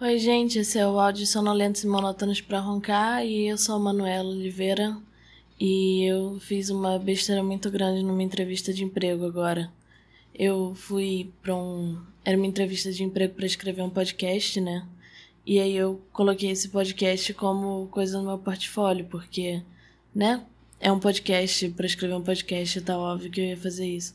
[0.00, 3.78] Oi, gente, esse é o áudio Sonolentos e Monótonos para Roncar e eu sou a
[3.80, 4.96] Manuela Oliveira
[5.58, 9.72] e eu fiz uma besteira muito grande numa entrevista de emprego agora.
[10.32, 12.00] Eu fui para um.
[12.24, 14.86] Era uma entrevista de emprego para escrever um podcast, né?
[15.44, 19.64] E aí eu coloquei esse podcast como coisa no meu portfólio, porque,
[20.14, 20.46] né?
[20.78, 24.14] É um podcast, para escrever um podcast, tá óbvio que eu ia fazer isso.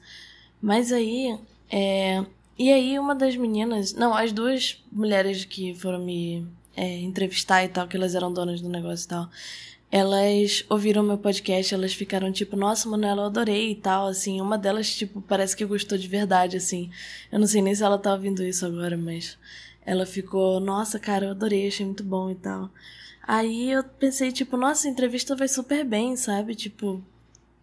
[0.62, 1.38] Mas aí,
[1.70, 2.26] é,
[2.58, 6.46] e aí uma das meninas, não, as duas mulheres que foram me
[6.76, 9.30] é, entrevistar e tal, que elas eram donas do negócio e tal,
[9.92, 14.58] elas ouviram meu podcast, elas ficaram tipo, nossa, Manuela, eu adorei e tal, assim, uma
[14.58, 16.90] delas, tipo, parece que gostou de verdade, assim,
[17.32, 19.38] eu não sei nem se ela tá ouvindo isso agora, mas
[19.86, 22.72] ela ficou, nossa, cara, eu adorei, achei muito bom e tal.
[23.22, 27.04] Aí eu pensei, tipo, nossa, a entrevista vai super bem, sabe, tipo,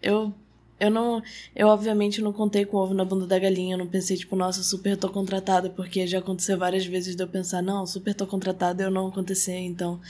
[0.00, 0.32] eu
[0.80, 1.22] eu não.
[1.54, 3.74] Eu, obviamente, não contei com ovo na bunda da galinha.
[3.74, 7.28] Eu não pensei, tipo, nossa, super tô contratada, porque já aconteceu várias vezes de eu
[7.28, 9.58] pensar, não, super tô contratada eu não acontecer.
[9.58, 10.00] Então,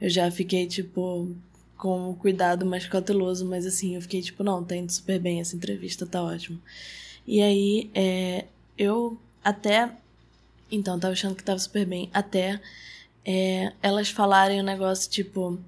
[0.00, 1.34] eu já fiquei, tipo,
[1.76, 5.56] com cuidado mais cauteloso, mas assim, eu fiquei, tipo, não, tá indo super bem essa
[5.56, 6.60] entrevista, tá ótimo.
[7.26, 8.44] E aí, é,
[8.76, 9.90] eu até.
[10.70, 12.10] Então, tava achando que tava super bem.
[12.12, 12.60] Até
[13.24, 15.58] é, elas falarem o um negócio, tipo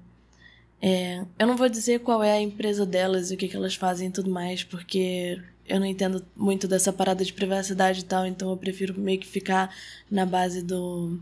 [0.81, 3.75] é, eu não vou dizer qual é a empresa delas e o que, que elas
[3.75, 8.25] fazem e tudo mais, porque eu não entendo muito dessa parada de privacidade e tal,
[8.25, 9.73] então eu prefiro meio que ficar
[10.09, 11.19] na base do.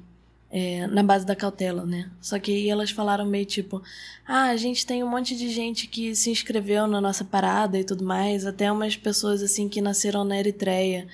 [0.51, 2.09] É, na base da cautela, né?
[2.19, 3.83] Só que aí elas falaram meio tipo:
[4.27, 7.83] ah, a gente tem um monte de gente que se inscreveu na nossa parada e
[7.83, 11.07] tudo mais, até umas pessoas assim que nasceram na Eritreia.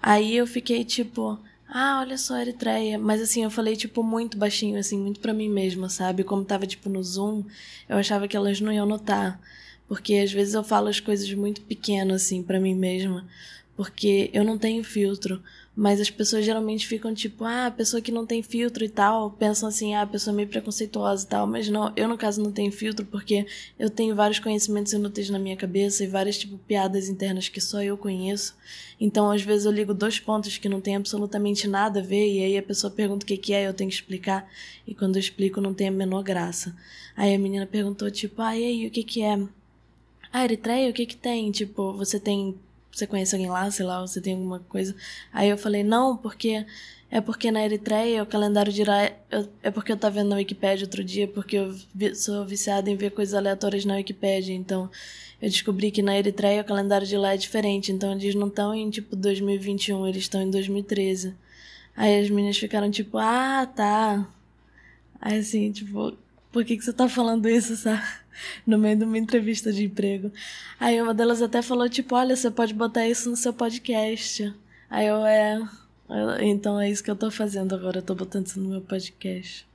[0.00, 1.38] Aí eu fiquei tipo
[1.74, 2.98] ah, olha só, Eritreia.
[2.98, 6.22] Mas assim, eu falei, tipo, muito baixinho, assim, muito para mim mesma, sabe?
[6.22, 7.44] Como tava, tipo, no Zoom,
[7.88, 9.40] eu achava que elas não iam notar.
[9.88, 13.26] Porque às vezes eu falo as coisas muito pequenas, assim, para mim mesma.
[13.76, 15.42] Porque eu não tenho filtro.
[15.74, 19.30] Mas as pessoas geralmente ficam tipo, ah, a pessoa que não tem filtro e tal,
[19.30, 21.46] pensam assim, ah, a pessoa é meio preconceituosa e tal.
[21.46, 23.46] Mas não, eu no caso não tenho filtro porque
[23.78, 27.82] eu tenho vários conhecimentos inúteis na minha cabeça e várias, tipo, piadas internas que só
[27.82, 28.54] eu conheço.
[29.00, 32.44] Então, às vezes eu ligo dois pontos que não tem absolutamente nada a ver e
[32.44, 34.46] aí a pessoa pergunta o que, que é, eu tenho que explicar.
[34.86, 36.76] E quando eu explico, não tem a menor graça.
[37.16, 39.42] Aí a menina perguntou, tipo, ah, e aí, o que que é?
[40.30, 41.50] Ah, Eritreia, o que que tem?
[41.50, 42.54] Tipo, você tem
[42.92, 44.94] você conhece alguém lá, sei lá, você tem alguma coisa.
[45.32, 46.64] Aí eu falei, não, porque
[47.10, 49.10] é porque na Eritreia o calendário de lá.
[49.62, 51.74] É porque eu tava vendo na Wikipedia outro dia, porque eu
[52.14, 54.54] sou viciada em ver coisas aleatórias na Wikipedia.
[54.54, 54.90] Então
[55.40, 57.92] eu descobri que na Eritreia o calendário de lá é diferente.
[57.92, 61.34] Então eles não estão em tipo 2021, eles estão em 2013.
[61.94, 64.26] Aí as meninas ficaram tipo, ah, tá.
[65.20, 66.16] Aí assim, tipo,
[66.52, 68.02] por que, que você tá falando isso, sabe?
[68.66, 70.30] No meio de uma entrevista de emprego.
[70.78, 74.54] Aí uma delas até falou, tipo, olha, você pode botar isso no seu podcast.
[74.88, 75.60] Aí eu, é.
[76.40, 79.66] Então é isso que eu tô fazendo agora, eu tô botando isso no meu podcast.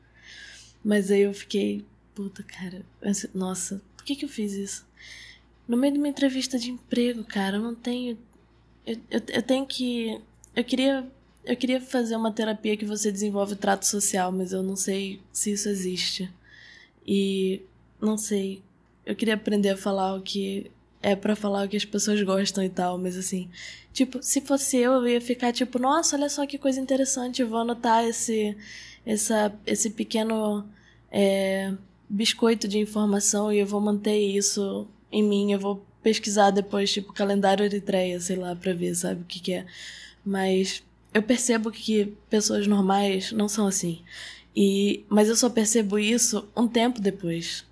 [0.83, 1.83] Mas aí eu fiquei,
[2.13, 2.85] puta, cara,
[3.33, 4.85] nossa, por que que eu fiz isso?
[5.67, 8.17] No meio de uma entrevista de emprego, cara, eu não tenho.
[8.85, 10.21] Eu, eu, eu tenho que.
[10.55, 11.05] Eu queria.
[11.43, 15.51] Eu queria fazer uma terapia que você desenvolve trato social, mas eu não sei se
[15.51, 16.29] isso existe.
[17.07, 17.61] E
[18.01, 18.61] não sei,
[19.05, 20.69] eu queria aprender a falar o que
[21.01, 23.49] é para falar o que as pessoas gostam e tal, mas assim,
[23.93, 27.59] tipo, se fosse eu, eu ia ficar tipo, nossa, olha só que coisa interessante, vou
[27.59, 28.57] anotar esse
[29.05, 30.67] essa esse pequeno
[31.11, 31.73] é,
[32.09, 37.13] biscoito de informação e eu vou manter isso em mim, eu vou pesquisar depois, tipo,
[37.13, 39.65] calendário Eritreia, sei lá, pra ver, sabe, o que que é.
[40.25, 44.01] Mas eu percebo que pessoas normais não são assim.
[44.59, 47.63] E, mas eu só percebo isso um tempo depois.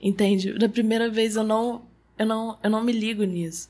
[0.00, 0.54] Entende?
[0.54, 1.82] Da primeira vez eu não,
[2.18, 3.68] eu não, eu não me ligo nisso.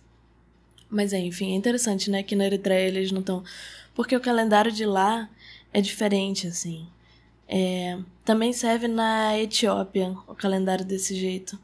[0.88, 3.42] Mas é, enfim, é interessante, né, que na Eritreia eles não estão.
[3.92, 5.28] Porque o calendário de lá
[5.72, 6.86] é diferente, assim.
[7.48, 11.58] É, também serve na Etiópia o calendário desse jeito.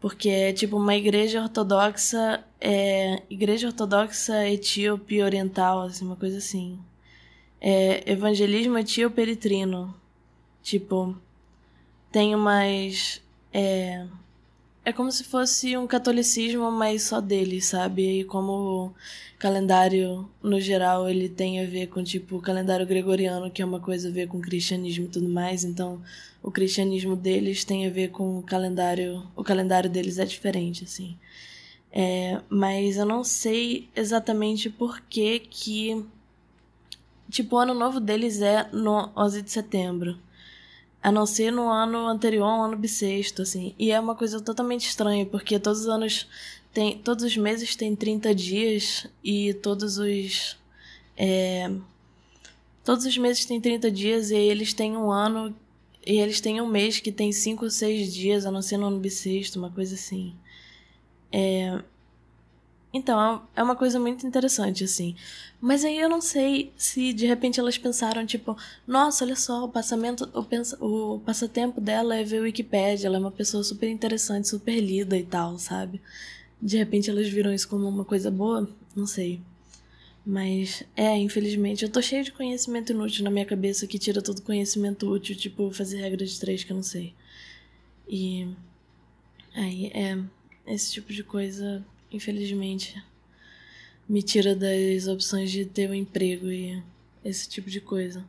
[0.00, 6.78] Porque é tipo uma igreja ortodoxa, é, igreja ortodoxa etíope oriental, assim, uma coisa assim.
[7.58, 9.94] É, evangelismo etíope eritrino,
[10.62, 11.16] Tipo,
[12.10, 13.20] tem umas.
[13.52, 14.06] É,
[14.84, 18.20] é como se fosse um catolicismo, mas só dele, sabe?
[18.20, 18.94] E como o
[19.38, 23.80] calendário, no geral, ele tem a ver com, tipo, o calendário gregoriano, que é uma
[23.80, 25.64] coisa a ver com o cristianismo e tudo mais.
[25.64, 26.02] Então,
[26.42, 29.26] o cristianismo deles tem a ver com o calendário.
[29.36, 31.16] O calendário deles é diferente, assim.
[31.92, 36.04] É, mas eu não sei exatamente por que que.
[37.30, 40.18] Tipo, o ano novo deles é no 11 de setembro.
[41.02, 43.74] A não ser no ano anterior, um ano bissexto, assim.
[43.78, 46.28] E é uma coisa totalmente estranha, porque todos os anos
[46.72, 46.98] tem.
[46.98, 50.56] Todos os meses tem 30 dias e todos os.
[51.16, 51.70] É,
[52.84, 55.54] todos os meses têm 30 dias e eles têm um ano
[56.04, 58.86] e eles têm um mês que tem 5 ou 6 dias, a não ser no
[58.86, 60.34] ano bissexto, uma coisa assim.
[61.30, 61.82] É...
[62.92, 65.16] Então, é uma coisa muito interessante, assim.
[65.60, 68.56] Mas aí eu não sei se de repente elas pensaram, tipo,
[68.86, 73.20] nossa, olha só, o passamento, o, pensa, o passatempo dela é ver Wikipedia, ela é
[73.20, 76.02] uma pessoa super interessante, super lida e tal, sabe?
[76.60, 79.40] De repente elas viram isso como uma coisa boa, não sei.
[80.24, 84.42] Mas é, infelizmente, eu tô cheio de conhecimento inútil na minha cabeça que tira todo
[84.42, 87.14] conhecimento útil, tipo fazer regra de três que eu não sei.
[88.08, 88.48] E
[89.54, 90.18] aí é
[90.66, 91.84] esse tipo de coisa,
[92.16, 93.02] infelizmente,
[94.08, 96.82] me tira das opções de ter um emprego e
[97.24, 98.24] esse tipo de coisa.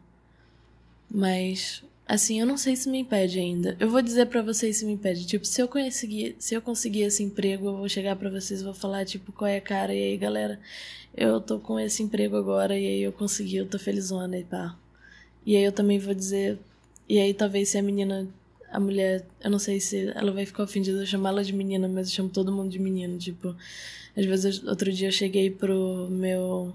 [1.09, 3.77] Mas Assim, eu não sei se me impede ainda.
[3.79, 5.25] Eu vou dizer para vocês se me impede.
[5.25, 8.63] Tipo, se eu conseguir, se eu conseguir esse emprego, eu vou chegar para vocês e
[8.63, 9.93] vou falar, tipo, qual é a cara?
[9.93, 10.59] E aí, galera,
[11.15, 14.77] eu tô com esse emprego agora e aí eu consegui, eu tô felizona e pá.
[15.45, 16.59] E aí eu também vou dizer.
[17.07, 18.27] E aí talvez se a menina.
[18.73, 21.87] A mulher, eu não sei se ela vai ficar ofendida eu chamar ela de menina,
[21.87, 23.19] mas eu chamo todo mundo de menino.
[23.19, 23.55] Tipo,
[24.17, 26.73] às vezes outro dia eu cheguei pro meu.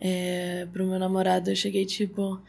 [0.00, 2.40] É, pro meu namorado, eu cheguei tipo.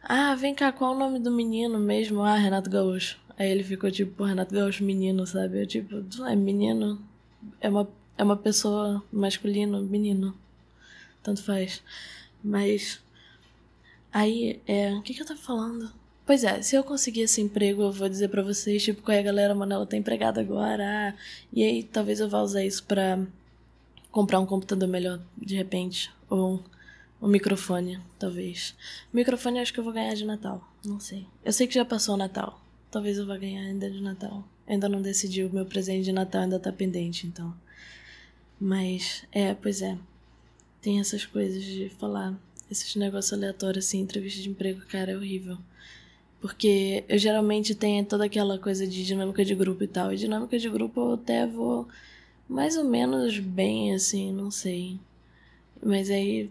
[0.00, 2.22] Ah, vem cá, qual é o nome do menino mesmo?
[2.22, 3.18] Ah, Renato Gaúcho.
[3.36, 5.62] Aí ele ficou tipo, Renato Gaúcho, menino, sabe?
[5.62, 7.02] Eu tipo, é menino.
[7.60, 10.32] É uma, é uma pessoa masculino, menino.
[11.24, 11.82] Tanto faz.
[12.42, 13.00] Mas.
[14.12, 14.94] Aí, é.
[14.94, 15.92] O que, que eu tava falando?
[16.28, 19.20] Pois é, se eu conseguir esse emprego, eu vou dizer para vocês, tipo, qual é
[19.20, 20.84] a galera, mano, ela tá empregada agora.
[20.84, 21.14] Ah,
[21.50, 23.18] e aí talvez eu vá usar isso pra
[24.10, 26.12] comprar um computador melhor, de repente.
[26.28, 26.62] Ou
[27.18, 28.76] o microfone, talvez.
[29.10, 30.62] Microfone acho que eu vou ganhar de Natal.
[30.84, 31.26] Não sei.
[31.42, 32.60] Eu sei que já passou o Natal.
[32.90, 34.46] Talvez eu vá ganhar ainda de Natal.
[34.66, 37.54] Ainda não decidi, o meu presente de Natal ainda tá pendente, então.
[38.60, 39.96] Mas, é, pois é.
[40.82, 42.38] Tem essas coisas de falar
[42.70, 45.56] esses negócios aleatórios, assim, entrevista de emprego, cara, é horrível.
[46.40, 50.12] Porque eu geralmente tenho toda aquela coisa de dinâmica de grupo e tal.
[50.12, 51.88] E dinâmica de grupo eu até vou
[52.48, 54.98] mais ou menos bem, assim, não sei.
[55.82, 56.50] Mas aí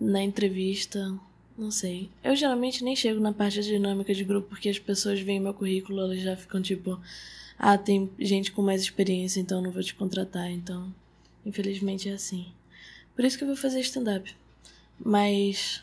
[0.00, 1.18] na entrevista,
[1.56, 2.10] não sei.
[2.22, 5.54] Eu geralmente nem chego na parte de dinâmica de grupo porque as pessoas veem meu
[5.54, 7.00] currículo, elas já ficam tipo,
[7.58, 10.50] ah, tem gente com mais experiência, então não vou te contratar.
[10.50, 10.92] Então,
[11.46, 12.46] infelizmente é assim.
[13.14, 14.34] Por isso que eu vou fazer stand-up.
[14.98, 15.82] Mas.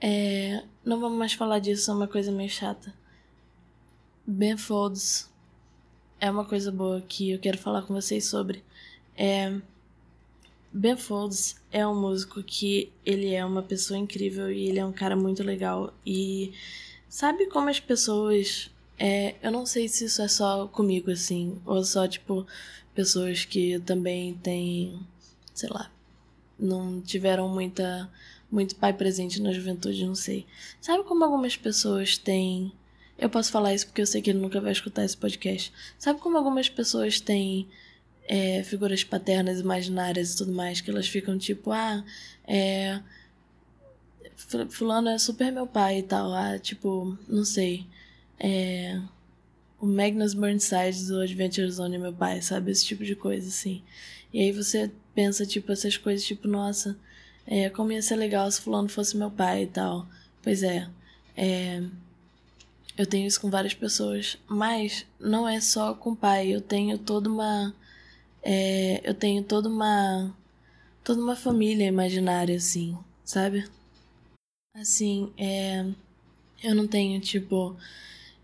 [0.00, 2.94] É, não vamos mais falar disso, é uma coisa meio chata.
[4.26, 5.30] Ben Folds
[6.20, 8.64] é uma coisa boa que eu quero falar com vocês sobre.
[9.16, 9.60] É
[10.72, 14.92] Ben Folds é um músico que ele é uma pessoa incrível e ele é um
[14.92, 15.92] cara muito legal.
[16.06, 16.52] E
[17.08, 18.70] sabe como as pessoas.
[18.98, 22.46] É, eu não sei se isso é só comigo, assim, ou só, tipo,
[22.94, 25.00] pessoas que também têm,
[25.54, 25.90] sei lá,
[26.58, 28.10] não tiveram muita,
[28.50, 30.46] muito pai presente na juventude, não sei.
[30.80, 32.72] Sabe como algumas pessoas têm.
[33.18, 35.72] Eu posso falar isso porque eu sei que ele nunca vai escutar esse podcast.
[35.98, 37.68] Sabe como algumas pessoas têm
[38.26, 42.04] é, figuras paternas imaginárias e tudo mais, que elas ficam tipo, ah,
[42.46, 43.00] é.
[44.70, 47.86] Fulano é super meu pai e tal, ah, tipo, não sei.
[48.38, 49.00] É.
[49.80, 52.70] O Magnus Burnside do Adventure Zone é meu pai, sabe?
[52.70, 53.82] Esse tipo de coisa, assim.
[54.32, 56.96] E aí você pensa, tipo, essas coisas, tipo, nossa,
[57.50, 60.06] é, como ia ser legal se fulano fosse meu pai e tal.
[60.42, 60.88] Pois é,
[61.36, 61.82] é,
[62.96, 67.28] eu tenho isso com várias pessoas, mas não é só com pai, eu tenho toda
[67.28, 67.74] uma
[68.42, 70.34] é, eu tenho toda uma
[71.04, 73.68] toda uma família imaginária assim, sabe?
[74.74, 75.84] Assim, é,
[76.62, 77.76] eu não tenho tipo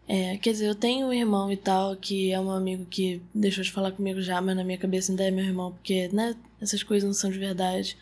[0.09, 3.65] é, quer dizer, eu tenho um irmão e tal, que é um amigo que deixou
[3.65, 6.83] de falar comigo já, mas na minha cabeça ainda é meu irmão, porque, né, essas
[6.83, 7.97] coisas não são de verdade.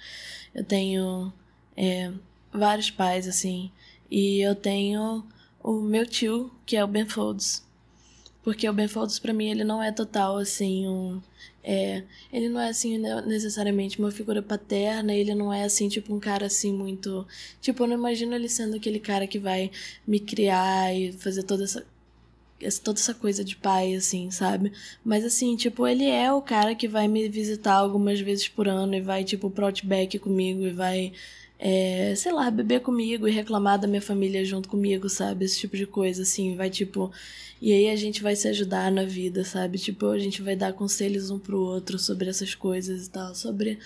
[0.54, 1.32] Eu tenho
[1.76, 2.12] é,
[2.52, 3.70] vários pais, assim,
[4.10, 5.24] e eu tenho
[5.62, 7.64] o meu tio, que é o Ben Folds.
[8.42, 11.22] Porque o Ben Folds, pra mim, ele não é total, assim, um
[11.66, 16.20] é, ele não é assim necessariamente uma figura paterna, ele não é assim, tipo, um
[16.20, 17.26] cara assim muito.
[17.60, 19.70] Tipo, eu não imagino ele sendo aquele cara que vai
[20.06, 21.84] me criar e fazer toda essa.
[22.82, 24.72] Toda essa coisa de pai, assim, sabe?
[25.04, 28.94] Mas assim, tipo, ele é o cara que vai me visitar algumas vezes por ano
[28.94, 31.12] e vai, tipo, pro Outback comigo e vai
[31.58, 35.44] é, sei lá, beber comigo e reclamar da minha família junto comigo, sabe?
[35.44, 37.10] Esse tipo de coisa, assim, vai tipo.
[37.60, 39.78] E aí a gente vai se ajudar na vida, sabe?
[39.78, 43.78] Tipo, a gente vai dar conselhos um pro outro sobre essas coisas e tal, sobre,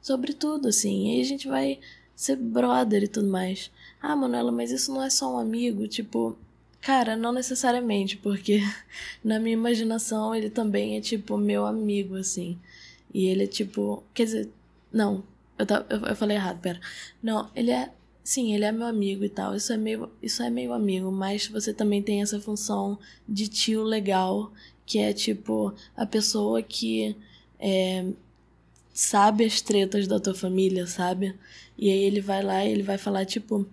[0.00, 1.08] sobre tudo, assim.
[1.08, 1.80] E aí a gente vai
[2.14, 3.70] ser brother e tudo mais.
[4.00, 6.36] Ah, Manuela, mas isso não é só um amigo, tipo.
[6.84, 8.60] Cara, não necessariamente, porque
[9.24, 12.58] na minha imaginação ele também é tipo meu amigo, assim.
[13.12, 14.04] E ele é tipo.
[14.12, 14.50] Quer dizer,
[14.92, 15.24] não,
[15.58, 16.78] eu, eu, eu falei errado, pera.
[17.22, 17.90] Não, ele é.
[18.22, 21.46] sim, ele é meu amigo e tal, isso é meio, isso é meio amigo, mas
[21.48, 22.98] você também tem essa função
[23.28, 24.52] de tio legal,
[24.86, 27.16] que é tipo a pessoa que
[27.58, 28.04] é,
[28.92, 31.34] sabe as tretas da tua família, sabe?
[31.78, 33.66] E aí ele vai lá e ele vai falar, tipo,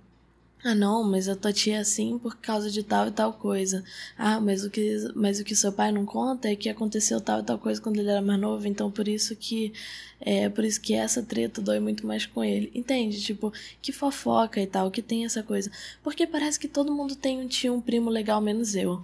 [0.64, 3.84] ah, não, mas a tua tia é assim por causa de tal e tal coisa.
[4.16, 7.40] Ah, mas o que, mas o que seu pai não conta é que aconteceu tal
[7.40, 9.74] e tal coisa quando ele era mais novo, então por isso que
[10.20, 12.72] é por isso que essa treta dói muito mais com ele.
[12.76, 13.20] Entende?
[13.22, 13.52] Tipo,
[13.82, 15.72] que fofoca e tal, que tem essa coisa.
[16.04, 19.04] Porque parece que todo mundo tem um tio, um primo legal menos eu.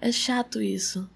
[0.00, 1.08] É chato isso.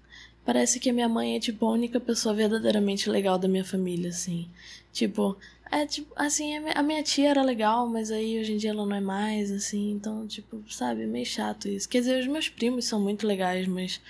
[0.43, 4.09] Parece que a minha mãe é tipo a única pessoa verdadeiramente legal da minha família,
[4.09, 4.49] assim.
[4.91, 5.37] Tipo,
[5.71, 8.95] é, tipo, assim, a minha tia era legal, mas aí hoje em dia ela não
[8.95, 11.87] é mais, assim, então, tipo, sabe, meio chato isso.
[11.87, 14.01] Quer dizer, os meus primos são muito legais, mas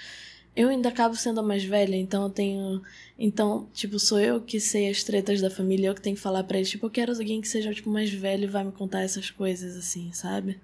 [0.56, 2.82] eu ainda acabo sendo a mais velha, então eu tenho.
[3.18, 6.44] Então, tipo, sou eu que sei as tretas da família, eu que tenho que falar
[6.46, 9.02] para eles, tipo, eu quero alguém que seja, tipo, mais velho e vai me contar
[9.02, 10.60] essas coisas, assim, sabe?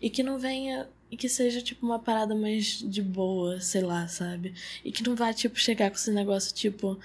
[0.00, 0.88] E que não venha.
[1.10, 4.54] E que seja, tipo, uma parada mais de boa, sei lá, sabe?
[4.84, 6.98] E que não vá, tipo, chegar com esse negócio, tipo.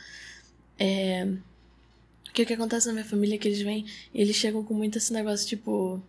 [0.80, 1.28] É
[2.36, 4.74] que o que acontece na minha família é que eles vêm e eles chegam com
[4.74, 6.02] muito esse negócio, tipo.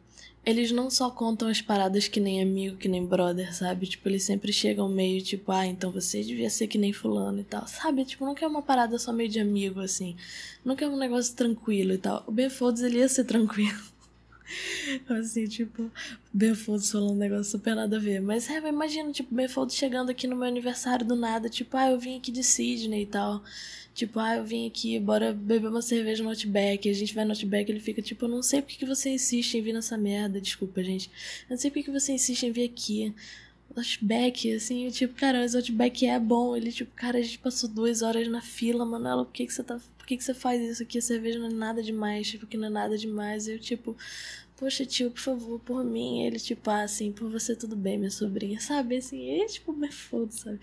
[0.45, 3.87] Eles não só contam as paradas que nem amigo, que nem brother, sabe?
[3.87, 7.45] Tipo, eles sempre chegam meio tipo, ah, então você devia ser que nem fulano e
[7.45, 8.05] tal, sabe?
[8.05, 10.15] Tipo, não quer uma parada só meio de amigo, assim.
[10.65, 12.23] Não quer um negócio tranquilo e tal.
[12.29, 13.77] O Ben Folds, ele ia ser tranquilo.
[15.19, 15.91] assim, tipo,
[16.33, 18.21] Ben Folds falando um negócio super nada a ver.
[18.21, 21.91] Mas é, imagina, tipo, Ben Folds chegando aqui no meu aniversário do nada, tipo, ah,
[21.91, 23.43] eu vim aqui de Sydney e tal.
[23.97, 26.87] Tipo, ah, eu vim aqui, bora beber uma cerveja no Outback.
[26.87, 29.55] A gente vai no Outback, ele fica tipo, eu não sei porque que você insiste
[29.55, 30.39] em vir nessa merda.
[30.39, 31.09] Desculpa, gente.
[31.49, 33.15] Eu não sei porque que você insiste em vir aqui.
[33.75, 36.55] Outback, assim, tipo, cara, mas Outback é bom.
[36.55, 39.65] Ele, tipo, cara, a gente passou duas horas na fila, Manela, por que que você
[39.65, 39.81] tá...
[39.97, 40.99] Por que que você faz isso aqui?
[40.99, 43.49] A cerveja não é nada demais, tipo, que não é nada demais.
[43.49, 43.97] Eu, tipo,
[44.57, 46.23] poxa, tio, por favor, por mim.
[46.23, 48.97] Ele, tipo, ah, assim, por você tudo bem, minha sobrinha, sabe?
[48.97, 50.61] Assim, ele, tipo, Ben Folds, sabe?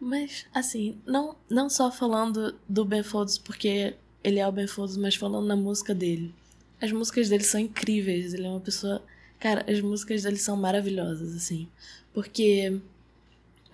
[0.00, 4.96] Mas, assim, não, não só falando do Ben Folds porque ele é o Ben Folds,
[4.96, 6.34] mas falando na música dele.
[6.80, 9.02] As músicas dele são incríveis, ele é uma pessoa...
[9.40, 11.68] Cara, as músicas dele são maravilhosas, assim.
[12.12, 12.80] Porque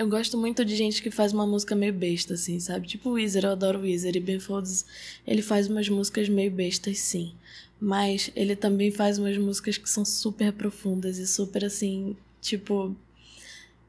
[0.01, 2.87] eu gosto muito de gente que faz uma música meio besta, assim, sabe?
[2.87, 4.17] Tipo o Weezer, eu adoro o Weezer.
[4.17, 4.87] E Ben Folds,
[5.27, 7.35] ele faz umas músicas meio bestas, sim.
[7.81, 12.95] Mas ele também faz umas músicas que são super profundas e super assim, tipo.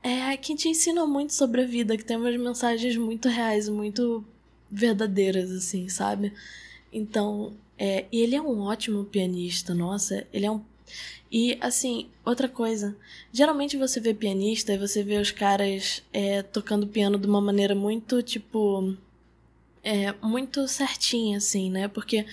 [0.03, 4.25] É, que te ensinam muito sobre a vida, que tem umas mensagens muito reais, muito
[4.71, 6.33] verdadeiras, assim, sabe?
[6.91, 10.61] Então, é, e ele é um ótimo pianista, nossa, ele é um.
[11.31, 12.95] E, assim, outra coisa,
[13.31, 17.73] geralmente você vê pianista e você vê os caras é, tocando piano de uma maneira
[17.73, 18.95] muito, tipo.
[19.83, 21.87] É, muito certinha, assim, né?
[21.87, 22.25] Porque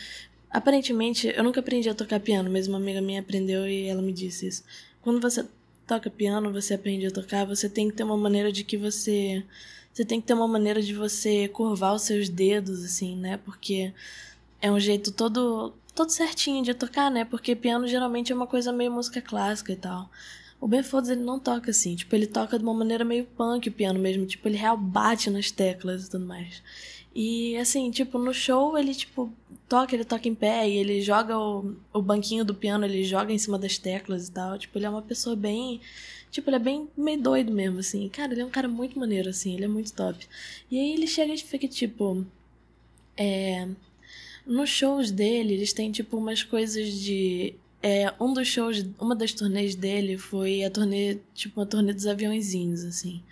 [0.51, 4.13] Aparentemente, eu nunca aprendi a tocar piano, mas uma amiga minha aprendeu e ela me
[4.13, 4.65] disse isso.
[5.03, 5.47] Quando você
[5.87, 9.45] toca piano, você aprende a tocar, você tem que ter uma maneira de que você.
[9.93, 13.39] Você tem que ter uma maneira de você curvar os seus dedos, assim, né?
[13.45, 13.93] Porque
[14.61, 17.25] é um jeito todo, todo certinho de tocar, né?
[17.25, 20.11] Porque piano geralmente é uma coisa meio música clássica e tal.
[20.61, 21.95] O Ben Folds, ele não toca assim.
[21.95, 24.27] Tipo, ele toca de uma maneira meio punk o piano mesmo.
[24.27, 26.63] Tipo, ele real bate nas teclas e tudo mais.
[27.15, 29.33] E assim, tipo, no show ele, tipo,
[29.69, 33.33] toca, ele toca em pé e ele joga o, o banquinho do piano, ele joga
[33.33, 34.59] em cima das teclas e tal.
[34.59, 35.81] Tipo, ele é uma pessoa bem.
[36.31, 38.09] Tipo, ele é bem meio doido mesmo, assim.
[38.09, 40.27] Cara, ele é um cara muito maneiro, assim, ele é muito top.
[40.71, 42.27] E aí ele chega e fica, tipo.
[43.17, 43.69] É.
[44.47, 47.55] Nos shows dele, eles têm, tipo, umas coisas de.
[47.83, 52.07] É, um dos shows, uma das turnês dele foi a turnê, tipo, uma turnê dos
[52.07, 53.23] aviãozinhos, assim.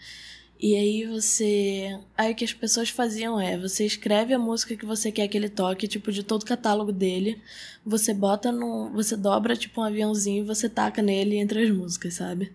[0.58, 2.00] E aí você.
[2.16, 5.36] Aí o que as pessoas faziam é: você escreve a música que você quer que
[5.36, 7.40] ele toque, tipo, de todo o catálogo dele.
[7.84, 8.90] Você bota no.
[8.92, 12.52] Você dobra, tipo, um aviãozinho e você taca nele entre as músicas, sabe?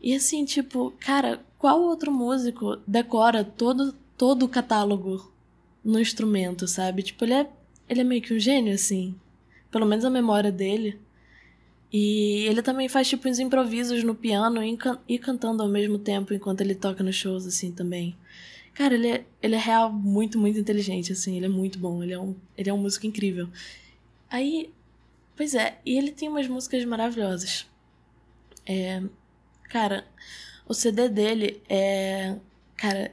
[0.00, 5.30] E assim, tipo, cara, qual outro músico decora todo, todo o catálogo
[5.84, 7.02] no instrumento, sabe?
[7.02, 7.50] Tipo, ele é,
[7.88, 9.14] ele é meio que um gênio, assim.
[9.70, 10.98] Pelo menos a memória dele.
[11.92, 15.98] E ele também faz tipo uns improvisos no piano e, can e cantando ao mesmo
[15.98, 18.16] tempo enquanto ele toca nos shows, assim, também.
[18.74, 22.12] Cara, ele é, ele é real muito, muito inteligente, assim, ele é muito bom, ele
[22.12, 23.48] é um, ele é um músico incrível.
[24.30, 24.70] Aí,
[25.36, 27.66] pois é, e ele tem umas músicas maravilhosas.
[28.66, 29.02] É,
[29.70, 30.06] cara,
[30.68, 32.36] o CD dele é.
[32.76, 33.12] Cara,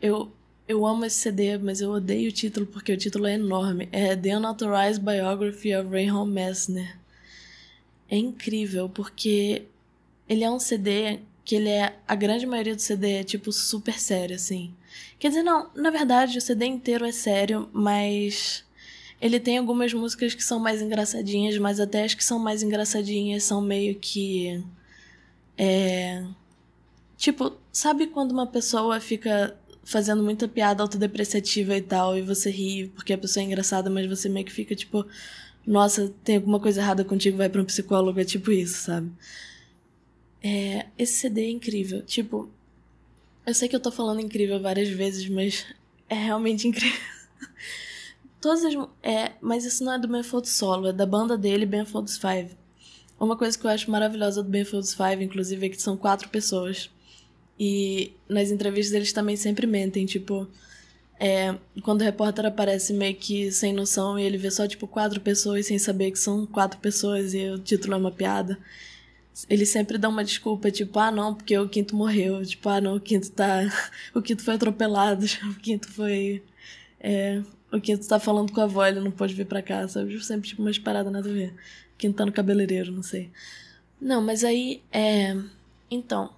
[0.00, 0.32] eu,
[0.66, 3.88] eu amo esse CD, mas eu odeio o título porque o título é enorme.
[3.92, 7.03] É The Unauthorized Biography of Reinhold Messner
[8.08, 9.66] é incrível, porque
[10.28, 11.96] ele é um CD que ele é.
[12.06, 14.74] A grande maioria do CD é, tipo, super sério, assim.
[15.18, 18.64] Quer dizer, não, na verdade, o CD inteiro é sério, mas.
[19.20, 23.44] Ele tem algumas músicas que são mais engraçadinhas, mas até as que são mais engraçadinhas
[23.44, 24.62] são meio que.
[25.56, 26.24] É.
[27.16, 32.88] Tipo, sabe quando uma pessoa fica fazendo muita piada autodepreciativa e tal, e você ri
[32.94, 35.06] porque a pessoa é engraçada, mas você meio que fica tipo,
[35.66, 39.10] nossa, tem alguma coisa errada contigo, vai pra um psicólogo, é tipo isso, sabe?
[40.42, 42.02] É, esse CD é incrível.
[42.02, 42.50] Tipo,
[43.46, 45.64] eu sei que eu tô falando incrível várias vezes, mas
[46.08, 47.00] é realmente incrível.
[48.40, 48.74] Todas as.
[49.02, 52.50] É, mas isso não é do Benfold solo, é da banda dele, Benfolds Five.
[53.18, 56.90] Uma coisa que eu acho maravilhosa do Benfolds Five, inclusive, é que são quatro pessoas.
[57.58, 60.46] E nas entrevistas eles também sempre mentem, tipo.
[61.26, 65.18] É, quando o repórter aparece meio que sem noção e ele vê só, tipo, quatro
[65.22, 68.58] pessoas sem saber que são quatro pessoas e o título é uma piada.
[69.48, 72.44] Ele sempre dá uma desculpa, tipo, ah, não, porque o quinto morreu.
[72.44, 73.60] Tipo, ah, não, o quinto tá.
[74.14, 75.24] O quinto foi atropelado.
[75.50, 76.42] O quinto foi.
[77.00, 80.22] É, o quinto tá falando com a avó, ele não pode vir pra cá, sabe?
[80.22, 81.54] Sempre, tipo, umas paradas nada a ver.
[81.94, 83.30] O quinto tá no cabeleireiro, não sei.
[83.98, 84.82] Não, mas aí.
[84.92, 85.34] É.
[85.90, 86.30] Então.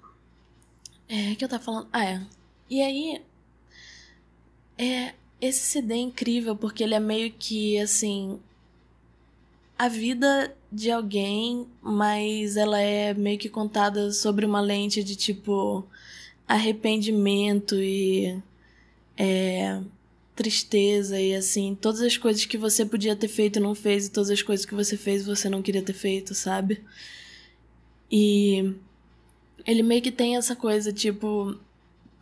[1.08, 1.88] É, que eu tava falando.
[1.92, 2.22] Ah, é.
[2.70, 3.20] E aí.
[4.78, 5.14] É.
[5.40, 8.40] Esse CD é incrível porque ele é meio que, assim.
[9.78, 15.86] A vida de alguém, mas ela é meio que contada sobre uma lente de tipo.
[16.48, 18.40] Arrependimento e.
[19.18, 19.80] É,
[20.36, 24.30] tristeza e assim, todas as coisas que você podia ter feito não fez, e todas
[24.30, 26.84] as coisas que você fez você não queria ter feito, sabe?
[28.10, 28.74] E
[29.66, 31.58] ele meio que tem essa coisa, tipo,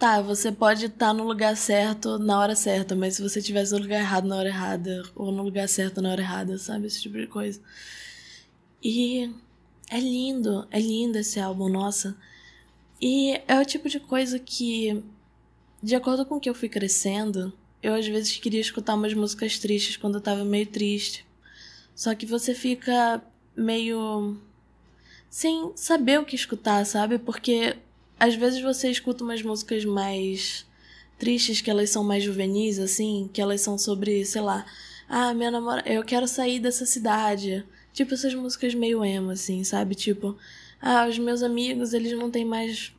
[0.04, 3.72] tá, você pode estar tá no lugar certo na hora certa, mas se você tivesse
[3.72, 6.86] no lugar errado na hora errada, ou no lugar certo na hora errada, sabe?
[6.86, 7.58] Esse tipo de coisa.
[8.82, 9.32] E
[9.88, 12.14] é lindo, é lindo esse álbum, nossa.
[13.00, 15.02] E é o tipo de coisa que,
[15.82, 17.50] de acordo com o que eu fui crescendo,
[17.82, 21.24] eu às vezes queria escutar umas músicas tristes quando eu tava meio triste.
[21.94, 23.22] Só que você fica
[23.56, 24.36] meio
[25.30, 27.18] sem saber o que escutar, sabe?
[27.18, 27.78] Porque
[28.24, 30.66] às vezes você escuta umas músicas mais
[31.18, 34.64] tristes, que elas são mais juvenis, assim, que elas são sobre, sei lá,
[35.08, 37.64] ah, minha namorada, eu quero sair dessa cidade.
[37.92, 39.94] Tipo essas músicas meio emo, assim, sabe?
[39.94, 40.36] Tipo,
[40.80, 42.92] ah, os meus amigos, eles não têm mais.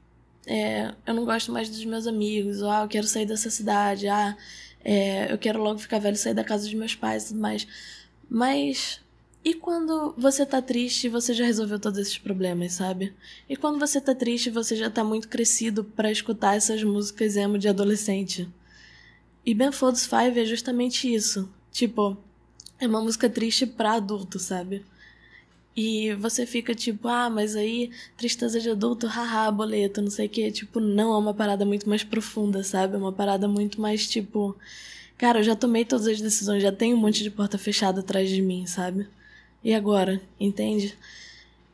[0.45, 4.08] É, eu não gosto mais dos meus amigos, ou, ah, eu quero sair dessa cidade,
[4.08, 4.38] ah,
[4.84, 7.67] é, eu quero logo ficar velho, sair da casa dos meus pais e tudo mais.
[8.30, 9.02] Mas
[9.45, 13.13] e quando você tá triste, você já resolveu todos esses problemas, sabe?
[13.47, 17.60] E quando você tá triste, você já tá muito crescido para escutar essas músicas emo
[17.60, 18.49] de adolescente.
[19.45, 21.47] E Ben Folds Five é justamente isso.
[21.71, 22.17] Tipo,
[22.79, 24.84] é uma música triste pra adulto, sabe?
[25.77, 30.29] E você fica tipo, ah, mas aí, tristeza de adulto, haha, boleto, não sei o
[30.29, 30.49] quê.
[30.49, 32.95] Tipo, não, é uma parada muito mais profunda, sabe?
[32.95, 34.58] É uma parada muito mais tipo.
[35.19, 38.27] Cara, eu já tomei todas as decisões, já tenho um monte de porta fechada atrás
[38.29, 39.08] de mim, sabe?
[39.65, 40.21] E agora?
[40.39, 40.95] Entende?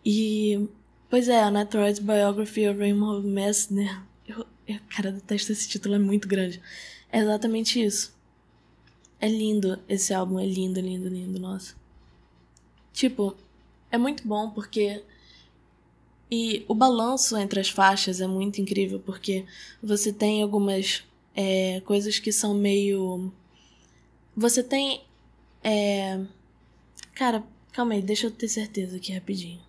[0.05, 0.65] E.
[1.09, 4.01] Pois é, a Nitroid's Biography of Raymond Messner.
[4.25, 6.61] Eu, eu, cara, detesto esse título, é muito grande.
[7.11, 8.15] É exatamente isso.
[9.19, 11.75] É lindo esse álbum, é lindo, lindo, lindo, nossa.
[12.93, 13.35] Tipo,
[13.91, 15.03] é muito bom porque.
[16.31, 19.45] E o balanço entre as faixas é muito incrível porque
[19.83, 21.03] você tem algumas
[21.35, 23.33] é, coisas que são meio.
[24.33, 25.01] Você tem.
[25.61, 26.21] É...
[27.13, 29.61] Cara, Calma aí, deixa eu ter certeza aqui rapidinho.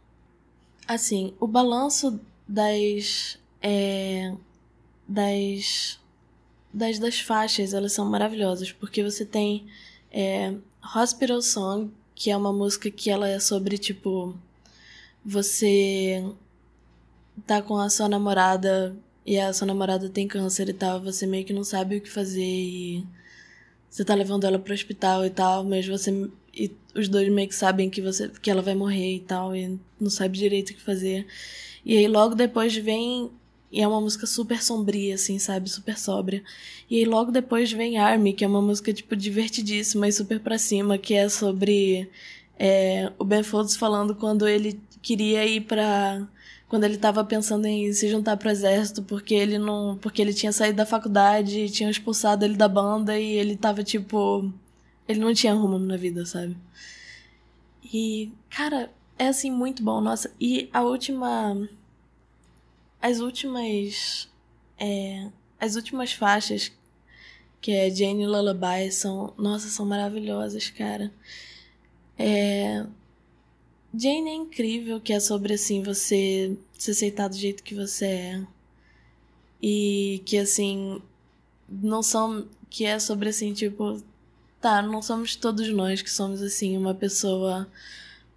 [0.86, 3.38] Assim, o balanço das.
[3.60, 4.34] É,
[5.06, 6.00] das.
[6.74, 9.66] Das, das faixas, elas são maravilhosas, porque você tem
[10.10, 10.54] é,
[10.96, 14.34] Hospital Song, que é uma música que ela é sobre, tipo,
[15.22, 16.24] você
[17.46, 21.44] tá com a sua namorada e a sua namorada tem câncer e tal, você meio
[21.44, 23.06] que não sabe o que fazer e
[23.88, 27.54] você tá levando ela pro hospital e tal, mas você e os dois meio que
[27.54, 30.82] sabem que você que ela vai morrer e tal e não sabe direito o que
[30.82, 31.26] fazer.
[31.84, 33.30] E aí logo depois vem
[33.70, 36.42] e é uma música super sombria assim, sabe, super sóbria.
[36.90, 40.58] E aí logo depois vem Army, que é uma música tipo divertidíssima e super para
[40.58, 42.10] cima, que é sobre
[42.58, 46.26] é, o Ben Folds falando quando ele queria ir para
[46.68, 50.52] quando ele estava pensando em se juntar pro exército porque ele não porque ele tinha
[50.52, 54.50] saído da faculdade tinham expulsado ele da banda e ele tava tipo
[55.06, 56.56] ele não tinha rumo na vida, sabe?
[57.92, 60.32] E, cara, é assim muito bom, nossa.
[60.40, 61.68] E a última.
[63.00, 64.28] As últimas.
[64.78, 65.28] É,
[65.60, 66.72] as últimas faixas,
[67.60, 69.34] que é Jane Lullaby, são.
[69.36, 71.12] Nossa, são maravilhosas, cara.
[72.18, 72.86] É.
[73.94, 78.46] Jane é incrível, que é sobre assim, você se aceitar do jeito que você é.
[79.60, 81.02] E que assim.
[81.68, 82.48] Não são.
[82.70, 84.02] Que é sobre assim, tipo
[84.62, 87.68] tá, não somos todos nós que somos, assim, uma pessoa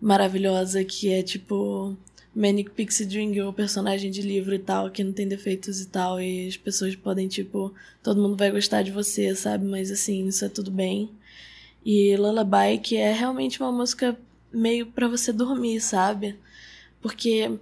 [0.01, 1.95] maravilhosa que é tipo
[2.35, 6.19] Manic Pixie Dream Girl, personagem de livro e tal, que não tem defeitos e tal,
[6.19, 9.65] e as pessoas podem, tipo, todo mundo vai gostar de você, sabe?
[9.65, 11.09] Mas assim, isso é tudo bem.
[11.85, 14.17] E Lullaby, que é realmente uma música
[14.51, 16.35] meio para você dormir, sabe?
[17.01, 17.57] Porque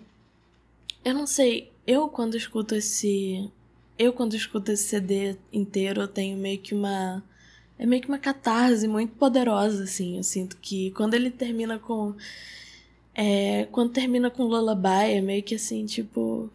[1.04, 3.52] eu não sei, eu quando escuto esse
[4.00, 7.24] eu quando escuto esse CD inteiro, eu tenho meio que uma
[7.84, 12.16] é meio que uma catarse muito poderosa assim, eu sinto que quando ele termina com
[13.14, 16.50] é, quando termina com Lullaby, é meio que assim, tipo.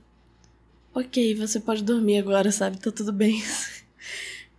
[0.94, 2.78] Ok, você pode dormir agora, sabe?
[2.80, 3.42] Tá tudo bem.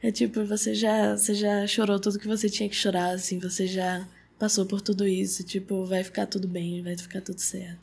[0.02, 3.68] É tipo, você já, você já chorou tudo que você tinha que chorar, assim, você
[3.68, 4.08] já
[4.40, 7.82] passou por tudo isso, tipo, vai ficar tudo bem, vai ficar tudo certo.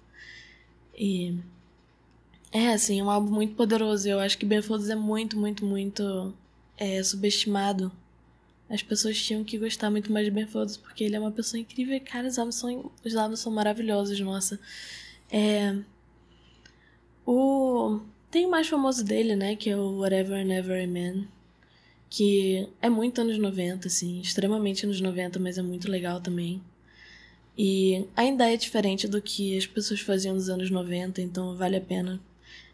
[0.96, 1.38] E
[2.50, 4.08] é assim, um álbum muito poderoso.
[4.08, 6.34] Eu acho que Ben Folds é muito, muito, muito
[6.78, 7.92] é, subestimado
[8.68, 11.60] as pessoas tinham que gostar muito mais de Ben Folds, porque ele é uma pessoa
[11.60, 14.58] incrível e, cara, os álbuns são, os álbuns são maravilhosos, nossa.
[15.30, 15.76] É...
[17.24, 18.00] O...
[18.30, 21.28] Tem o mais famoso dele, né, que é o Whatever Never Amen,
[22.10, 26.60] que é muito anos 90, assim, extremamente anos 90, mas é muito legal também.
[27.56, 31.80] E ainda é diferente do que as pessoas faziam nos anos 90, então vale a
[31.80, 32.20] pena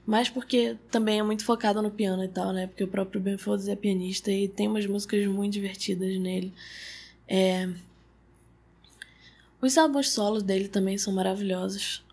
[0.04, 2.66] mas porque também é muito focado no piano e tal, né?
[2.66, 6.52] Porque o próprio Ben Folds é pianista e tem umas músicas muito divertidas nele.
[7.28, 7.68] É...
[9.60, 12.04] Os álbuns solos dele também são maravilhosos.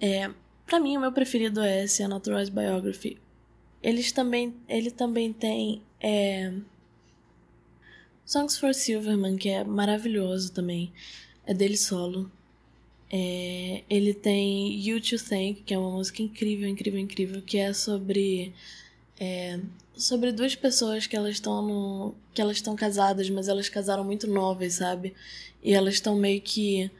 [0.00, 0.30] É...
[0.66, 3.18] Pra mim, o meu preferido é esse, Unauthorized Biography.
[3.82, 6.52] Eles também, ele também tem é...
[8.26, 10.92] Songs for Silverman, que é maravilhoso também.
[11.46, 12.30] É dele solo.
[13.10, 17.72] É, ele tem You to Thank, que é uma música incrível, incrível, incrível, que é
[17.72, 18.52] sobre
[19.20, 19.60] é,
[19.96, 24.74] sobre duas pessoas que elas estão que elas estão casadas, mas elas casaram muito novas,
[24.74, 25.14] sabe?
[25.62, 26.90] E elas estão meio que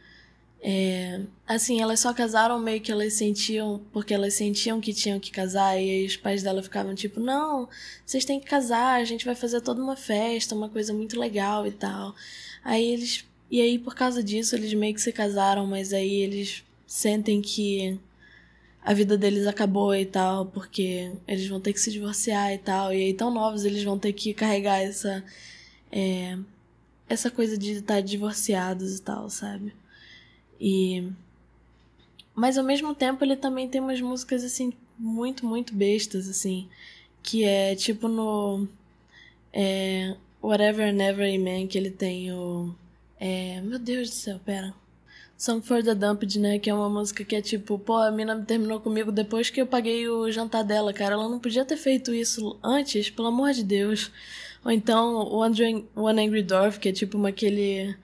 [0.67, 5.31] é, assim, elas só casaram meio que elas sentiam, porque elas sentiam que tinham que
[5.31, 7.69] casar, e aí os pais dela ficavam tipo, não,
[8.07, 11.67] vocês têm que casar, a gente vai fazer toda uma festa, uma coisa muito legal
[11.67, 12.15] e tal.
[12.65, 16.65] Aí eles e aí, por causa disso, eles meio que se casaram, mas aí eles
[16.89, 18.01] sentem que
[18.83, 22.93] a vida deles acabou e tal, porque eles vão ter que se divorciar e tal.
[22.93, 25.25] E aí, tão novos, eles vão ter que carregar essa.
[25.93, 26.37] É,
[27.09, 29.73] essa coisa de estar divorciados e tal, sabe?
[30.61, 31.09] E.
[32.35, 36.69] Mas ao mesmo tempo, ele também tem umas músicas, assim, muito, muito bestas, assim.
[37.23, 38.67] Que é tipo no.
[39.53, 42.75] É, Whatever Never Amen, que ele tem o.
[43.27, 44.75] É, meu Deus do céu, pera.
[45.39, 46.59] Song for the Dumped, né?
[46.59, 49.67] Que é uma música que é tipo, pô, a mina terminou comigo depois que eu
[49.67, 51.15] paguei o jantar dela, cara.
[51.15, 54.13] Ela não podia ter feito isso antes, pelo amor de Deus.
[54.63, 57.97] Ou então One, One Angry Dwarf, que é tipo uma aquele.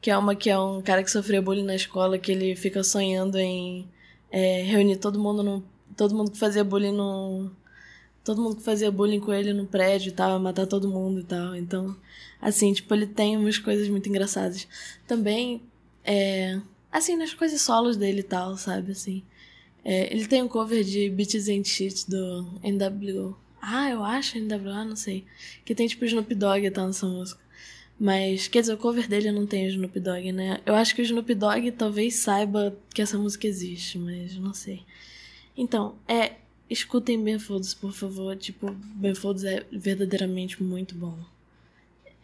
[0.00, 2.82] Que é uma que é um cara que sofreu bullying na escola, que ele fica
[2.82, 3.86] sonhando em
[4.30, 5.62] é, reunir todo mundo no.
[5.98, 7.50] Todo mundo que fazia bullying no.
[8.24, 11.24] Todo mundo que fazia bullying com ele no prédio e tal, matar todo mundo e
[11.24, 11.54] tal.
[11.56, 11.96] Então.
[12.40, 14.66] Assim, tipo, ele tem umas coisas muito engraçadas.
[15.06, 15.62] Também,
[16.04, 19.22] é, assim, nas coisas solos dele e tal, sabe, assim.
[19.84, 23.36] É, ele tem um cover de Beats and Shit do NW.
[23.60, 25.24] Ah, eu acho NWA, não sei.
[25.64, 27.40] Que tem, tipo, Snoop Dogg e tal nessa música.
[27.98, 30.60] Mas, quer dizer, o cover dele não tem o Snoop Dogg, né?
[30.66, 34.82] Eu acho que o Snoop Dogg talvez saiba que essa música existe, mas não sei.
[35.56, 36.32] Então, é.
[36.72, 38.34] Escutem Ben Folds, por favor.
[38.34, 41.18] Tipo, Ben Folds é verdadeiramente muito bom.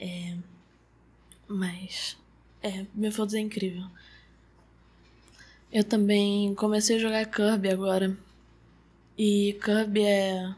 [0.01, 0.37] É,
[1.47, 2.17] mas.
[2.63, 3.85] É, meu Folds é incrível.
[5.71, 8.17] Eu também comecei a jogar Kirby agora.
[9.19, 10.55] E Kirby é.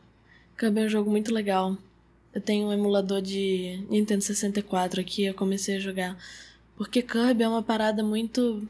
[0.56, 1.76] Kirby é um jogo muito legal.
[2.32, 6.16] Eu tenho um emulador de Nintendo 64 aqui, eu comecei a jogar.
[6.76, 8.68] Porque Kirby é uma parada muito.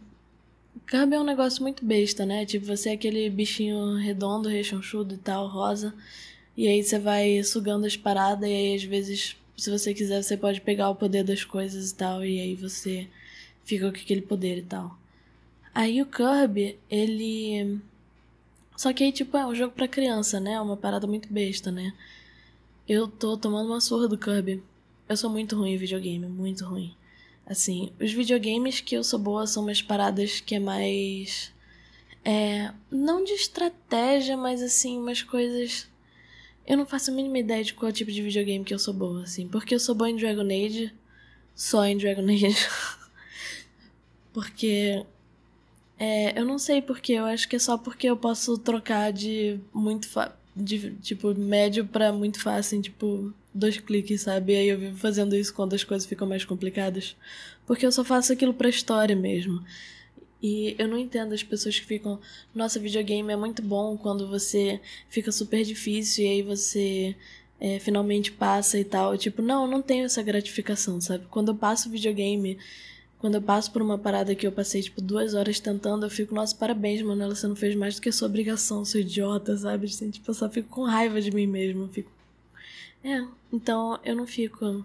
[0.86, 2.44] Kirby é um negócio muito besta, né?
[2.46, 5.94] Tipo, você é aquele bichinho redondo, rechonchudo e tal, rosa.
[6.56, 10.36] E aí você vai sugando as paradas e aí às vezes se você quiser, você
[10.36, 13.06] pode pegar o poder das coisas e tal, e aí você
[13.62, 14.98] fica com aquele poder e tal.
[15.74, 17.78] Aí o Kirby, ele.
[18.76, 20.54] Só que aí, tipo, é um jogo pra criança, né?
[20.54, 21.92] É uma parada muito besta, né?
[22.88, 24.62] Eu tô tomando uma surra do Kirby.
[25.08, 26.94] Eu sou muito ruim em videogame, muito ruim.
[27.50, 31.52] Assim, os videogames que eu sou boa são umas paradas que é mais.
[32.24, 32.72] É.
[32.90, 35.90] Não de estratégia, mas assim, umas coisas
[36.70, 39.24] eu não faço a mínima ideia de qual tipo de videogame que eu sou boa,
[39.24, 39.48] assim.
[39.48, 40.92] Porque eu sou boa em Dragon Age.
[41.52, 42.54] Só em Dragon Age.
[44.32, 45.04] porque.
[45.98, 49.58] É, eu não sei porque, eu acho que é só porque eu posso trocar de
[49.74, 50.08] muito.
[50.54, 53.34] de tipo, médio para muito fácil, tipo.
[53.52, 54.52] Dois cliques, sabe?
[54.52, 57.16] E aí eu vivo fazendo isso quando as coisas ficam mais complicadas.
[57.66, 59.64] Porque eu só faço aquilo pra história mesmo.
[60.42, 62.18] E eu não entendo as pessoas que ficam,
[62.54, 67.14] nossa, videogame é muito bom quando você fica super difícil e aí você
[67.60, 69.16] é, finalmente passa e tal.
[69.18, 71.26] Tipo, não, eu não tenho essa gratificação, sabe?
[71.30, 72.56] Quando eu passo videogame,
[73.18, 76.34] quando eu passo por uma parada que eu passei, tipo, duas horas tentando, eu fico,
[76.34, 79.86] nossa, parabéns, mano, você não fez mais do que sua obrigação, seu idiota, sabe?
[79.86, 81.86] Assim, tipo, eu só fico com raiva de mim mesmo.
[81.88, 82.10] Fico.
[83.02, 84.84] É, então eu não fico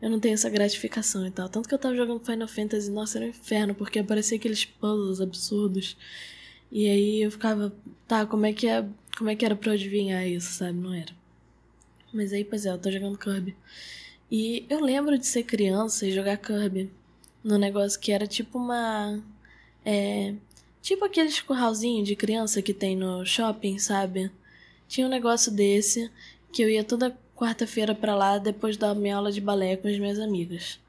[0.00, 1.48] eu não tenho essa gratificação e tal.
[1.48, 5.20] Tanto que eu tava jogando Final Fantasy, nossa, era um inferno, porque aparecia aqueles puzzles
[5.20, 5.96] absurdos.
[6.70, 7.72] E aí eu ficava,
[8.06, 10.78] tá, como é que é, como é que era pra eu adivinhar isso, sabe?
[10.78, 11.12] Não era.
[12.12, 13.56] Mas aí, pois é, eu tô jogando Kirby.
[14.30, 16.90] E eu lembro de ser criança e jogar Kirby
[17.42, 19.22] no negócio que era tipo uma.
[19.84, 20.34] É.
[20.82, 24.30] Tipo aqueles curralzinho de criança que tem no shopping, sabe?
[24.88, 26.10] Tinha um negócio desse
[26.52, 29.98] que eu ia toda quarta-feira para lá depois da minha aula de balé com as
[29.98, 30.80] minhas amigas.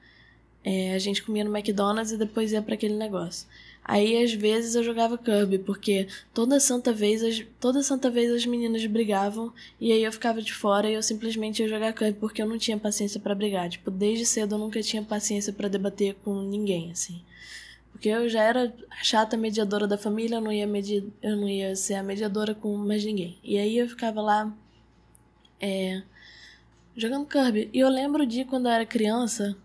[0.63, 3.47] É, a gente comia no McDonald's e depois ia para aquele negócio.
[3.83, 8.45] Aí às vezes eu jogava Kirby, porque toda santa vez as, toda santa vez as
[8.45, 12.41] meninas brigavam e aí eu ficava de fora e eu simplesmente ia jogar Kirby porque
[12.41, 13.69] eu não tinha paciência para brigar.
[13.69, 17.21] Tipo, desde cedo eu nunca tinha paciência para debater com ninguém, assim.
[17.93, 21.75] Porque eu já era chata mediadora da família, eu não ia medi eu não ia
[21.75, 23.37] ser a mediadora com mais ninguém.
[23.41, 24.53] E aí eu ficava lá
[25.61, 26.03] é,
[26.97, 27.69] jogando Kirby.
[27.71, 29.55] E eu lembro de quando eu era criança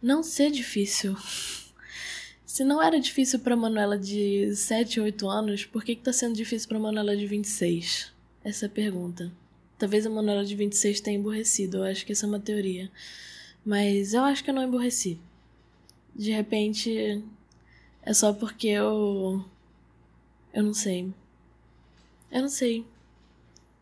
[0.00, 1.16] não ser difícil.
[2.46, 6.34] Se não era difícil para Manuela de 7, 8 anos, por que, que tá sendo
[6.34, 8.12] difícil para Manuela de 26?
[8.42, 9.30] Essa é a pergunta.
[9.78, 12.90] Talvez a Manuela de 26 tenha emborrecido, eu acho que essa é uma teoria.
[13.64, 15.20] Mas eu acho que eu não emborreci.
[16.14, 17.22] De repente,
[18.02, 19.44] é só porque eu.
[20.52, 21.12] Eu não sei.
[22.32, 22.84] Eu não sei.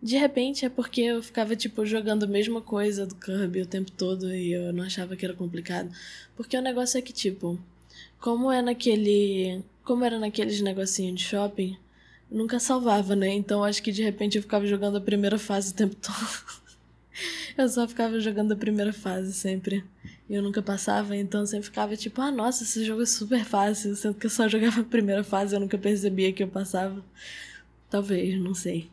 [0.00, 3.90] De repente é porque eu ficava, tipo, jogando a mesma coisa do Kirby o tempo
[3.90, 5.90] todo e eu não achava que era complicado.
[6.36, 7.58] Porque o negócio é que, tipo,
[8.20, 9.62] como é naquele.
[9.84, 11.76] Como era naqueles negocinhos de shopping,
[12.30, 13.30] nunca salvava, né?
[13.30, 16.62] Então acho que de repente eu ficava jogando a primeira fase o tempo todo.
[17.56, 19.84] eu só ficava jogando a primeira fase sempre.
[20.28, 23.44] E eu nunca passava, então eu sempre ficava tipo, ah, nossa, esse jogo é super
[23.44, 23.96] fácil.
[23.96, 27.02] Sendo que eu só jogava a primeira fase, eu nunca percebia que eu passava.
[27.90, 28.90] Talvez, não sei.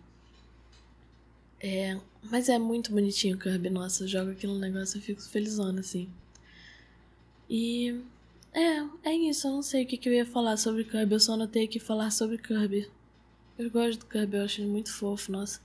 [1.68, 3.72] É, mas é muito bonitinho o Kirby.
[3.72, 6.08] Nossa, eu jogo aquele negócio e fico felizona, assim.
[7.50, 8.02] E.
[8.54, 9.48] É, é isso.
[9.48, 11.16] Eu não sei o que, que eu ia falar sobre Kirby.
[11.16, 12.88] Eu só anotei aqui falar sobre Kirby.
[13.58, 15.60] Eu gosto do Kirby, eu acho ele muito fofo, nossa.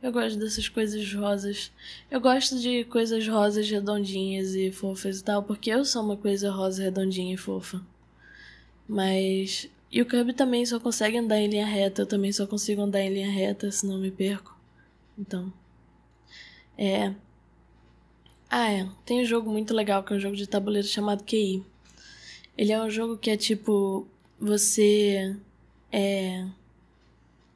[0.00, 1.72] Eu gosto dessas coisas rosas.
[2.08, 6.48] Eu gosto de coisas rosas redondinhas e fofas e tal, porque eu sou uma coisa
[6.52, 7.84] rosa, redondinha e fofa.
[8.88, 9.68] Mas.
[9.90, 12.02] E o Kirby também só consegue andar em linha reta.
[12.02, 14.59] Eu também só consigo andar em linha reta, senão me perco.
[15.20, 15.52] Então.
[16.78, 17.14] É.
[18.48, 18.88] Ah, é.
[19.04, 21.62] Tem um jogo muito legal que é um jogo de tabuleiro chamado QI.
[22.56, 24.08] Ele é um jogo que é tipo.
[24.40, 25.36] Você.
[25.92, 26.46] É.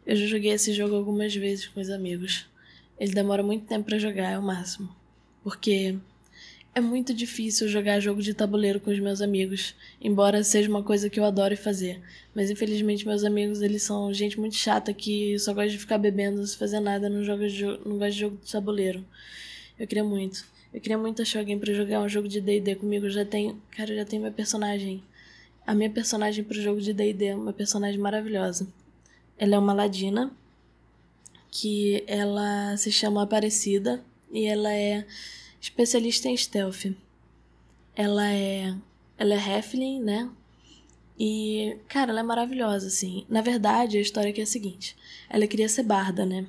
[0.06, 2.46] Eu já joguei esse jogo algumas vezes com os amigos.
[2.98, 4.94] Ele demora muito tempo para jogar, é o máximo.
[5.42, 5.98] Porque
[6.74, 11.08] é muito difícil jogar jogo de tabuleiro com os meus amigos, embora seja uma coisa
[11.08, 12.00] que eu adoro fazer.
[12.34, 16.44] Mas infelizmente meus amigos, eles são gente muito chata que só gosta de ficar bebendo,
[16.46, 17.46] sem fazer nada, não joga
[17.84, 19.04] não gosta de jogo de tabuleiro.
[19.78, 20.44] Eu queria muito.
[20.72, 23.06] Eu queria muito achar alguém para jogar um jogo de D&D comigo.
[23.06, 25.02] Eu já tenho, cara, eu já tenho minha personagem.
[25.64, 28.66] A minha personagem pro jogo de D&D é uma personagem maravilhosa.
[29.38, 30.32] Ela é uma ladina
[31.50, 35.06] que ela se chama Aparecida e ela é
[35.64, 36.92] especialista em stealth.
[37.96, 38.74] Ela é.
[39.16, 40.30] Ela é Heflin, né?
[41.18, 43.24] E, cara, ela é maravilhosa, assim.
[43.28, 44.96] Na verdade, a história aqui é a seguinte:
[45.28, 46.46] ela queria ser barda, né?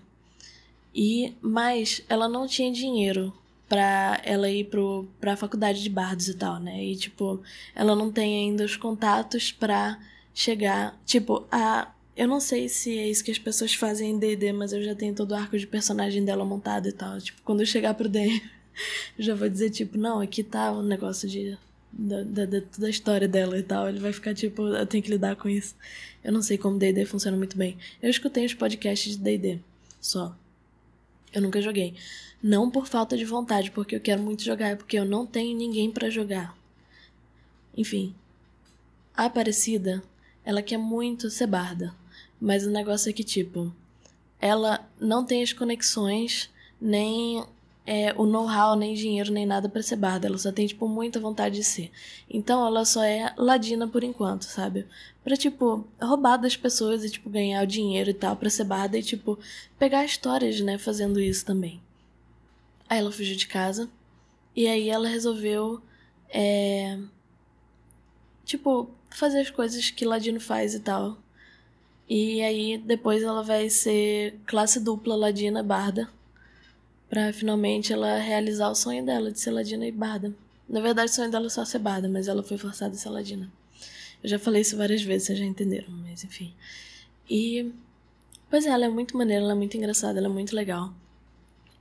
[0.93, 3.33] E, mas ela não tinha dinheiro
[3.69, 6.83] pra ela ir pro, pra faculdade de bardos e tal, né?
[6.83, 7.41] E, tipo,
[7.73, 9.99] ela não tem ainda os contatos pra
[10.33, 10.99] chegar.
[11.05, 11.91] Tipo, a.
[12.17, 14.95] Eu não sei se é isso que as pessoas fazem em DD, mas eu já
[14.95, 17.19] tenho todo o arco de personagem dela montado e tal.
[17.19, 18.41] Tipo, quando eu chegar pro DM,
[19.17, 21.57] já vou dizer, tipo, não, aqui tá o um negócio de.
[21.97, 22.45] Da, da,
[22.77, 23.87] da, história dela e tal.
[23.87, 25.75] Ele vai ficar tipo, eu tenho que lidar com isso.
[26.21, 27.77] Eu não sei como DD funciona muito bem.
[28.01, 29.59] Eu escutei os podcasts de DD
[30.01, 30.35] só.
[31.31, 31.95] Eu nunca joguei.
[32.43, 35.57] Não por falta de vontade, porque eu quero muito jogar, é porque eu não tenho
[35.57, 36.57] ninguém para jogar.
[37.77, 38.13] Enfim.
[39.15, 40.03] A Aparecida,
[40.43, 41.95] ela quer muito ser barda.
[42.39, 43.73] Mas o negócio é que, tipo,
[44.39, 47.43] ela não tem as conexões, nem
[47.85, 50.27] é, o know-how, nem dinheiro, nem nada para ser barda.
[50.27, 51.91] Ela só tem, tipo, muita vontade de ser.
[52.29, 54.87] Então ela só é ladina por enquanto, sabe?
[55.23, 58.97] Pra, tipo, roubar das pessoas e, tipo, ganhar o dinheiro e tal pra ser barda
[58.97, 59.37] e, tipo,
[59.77, 61.81] pegar histórias, né, fazendo isso também.
[62.89, 63.89] Aí ela fugiu de casa.
[64.55, 65.81] E aí ela resolveu.
[66.29, 66.97] É,
[68.45, 71.17] tipo, fazer as coisas que Ladino faz e tal.
[72.07, 76.09] E aí depois ela vai ser classe dupla Ladina Barda.
[77.09, 80.33] Pra finalmente ela realizar o sonho dela de ser Ladina e Barda.
[80.67, 83.09] Na verdade, o sonho dela é só ser Barda, mas ela foi forçada a ser
[83.09, 83.51] Ladina.
[84.23, 86.53] Eu já falei isso várias vezes, vocês já entenderam, mas enfim.
[87.29, 87.71] E.
[88.49, 90.93] Pois é, ela é muito maneira, ela é muito engraçada, ela é muito legal.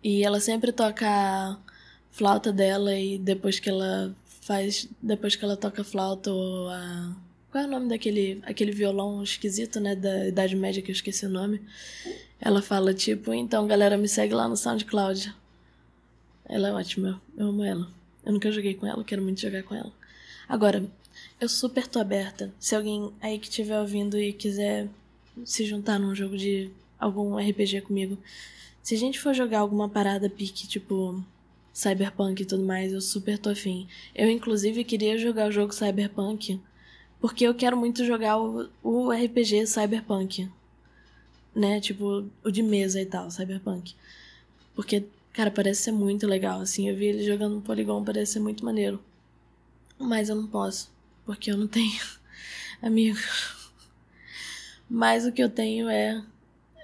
[0.02, 1.58] E ela sempre toca a
[2.10, 4.88] flauta dela e depois que ela faz.
[5.00, 7.16] Depois que ela toca a flauta ou a.
[7.54, 9.94] Qual é o nome daquele aquele violão esquisito, né?
[9.94, 11.60] Da Idade Média que eu esqueci o nome.
[12.40, 15.32] Ela fala tipo, então galera, me segue lá no SoundCloud.
[16.46, 17.88] Ela é ótima, eu amo ela.
[18.26, 19.92] Eu nunca joguei com ela, quero muito jogar com ela.
[20.48, 20.84] Agora,
[21.40, 22.52] eu super tô aberta.
[22.58, 24.88] Se alguém aí que estiver ouvindo e quiser
[25.44, 28.18] se juntar num jogo de algum RPG comigo,
[28.82, 31.24] se a gente for jogar alguma parada pique, tipo
[31.72, 33.86] Cyberpunk e tudo mais, eu super tô afim.
[34.12, 36.60] Eu, inclusive, queria jogar o jogo Cyberpunk
[37.24, 40.46] porque eu quero muito jogar o, o RPG Cyberpunk.
[41.56, 41.80] Né?
[41.80, 43.94] Tipo, o de mesa e tal, Cyberpunk.
[44.74, 46.87] Porque, cara, parece ser muito legal, assim.
[46.87, 49.02] Eu vi ele jogando no Polygon, parece ser muito maneiro.
[49.98, 50.92] Mas eu não posso,
[51.24, 51.98] porque eu não tenho
[52.82, 53.72] amigos.
[54.87, 56.22] Mas o que eu tenho é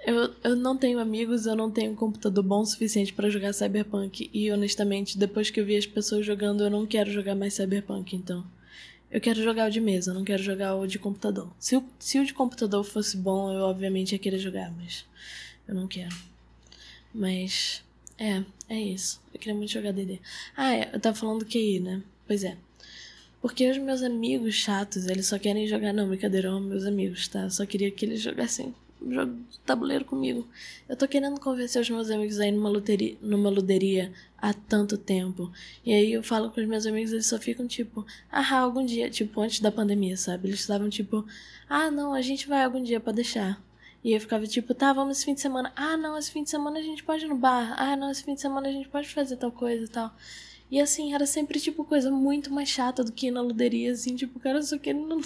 [0.07, 3.53] eu, eu não tenho amigos, eu não tenho um computador bom o suficiente para jogar
[3.53, 4.27] Cyberpunk.
[4.33, 8.15] E honestamente, depois que eu vi as pessoas jogando, eu não quero jogar mais Cyberpunk,
[8.15, 8.43] então.
[9.11, 11.51] Eu quero jogar o de mesa, não quero jogar o de computador.
[11.59, 15.05] Se o, se o de computador fosse bom, eu obviamente ia querer jogar, mas
[15.67, 16.15] eu não quero.
[17.13, 17.83] Mas.
[18.17, 19.21] É, é isso.
[19.33, 20.19] Eu queria muito jogar DD.
[20.55, 22.01] Ah, é, eu tava falando do QI, né?
[22.25, 22.57] Pois é.
[23.41, 25.91] Porque os meus amigos chatos, eles só querem jogar.
[25.91, 27.43] Não, brincadeira, meus amigos, tá?
[27.43, 28.73] Eu só queria que eles jogassem
[29.09, 30.47] jogo de tabuleiro comigo.
[30.87, 35.51] Eu tô querendo convencer os meus amigos aí numa loteria, numa luderia há tanto tempo.
[35.85, 39.09] E aí eu falo com os meus amigos, eles só ficam tipo, ah, algum dia,
[39.09, 40.49] tipo, antes da pandemia, sabe?
[40.49, 41.25] Eles estavam tipo,
[41.69, 43.61] ah, não, a gente vai algum dia para deixar.
[44.03, 45.71] E eu ficava tipo, tá, vamos esse fim de semana.
[45.75, 47.75] Ah, não, esse fim de semana a gente pode ir no bar.
[47.77, 50.11] Ah, não, esse fim de semana a gente pode fazer tal coisa e tal.
[50.71, 54.15] E assim, era sempre tipo coisa muito mais chata do que ir na luderia, assim,
[54.15, 54.99] tipo, cara, eu só quero.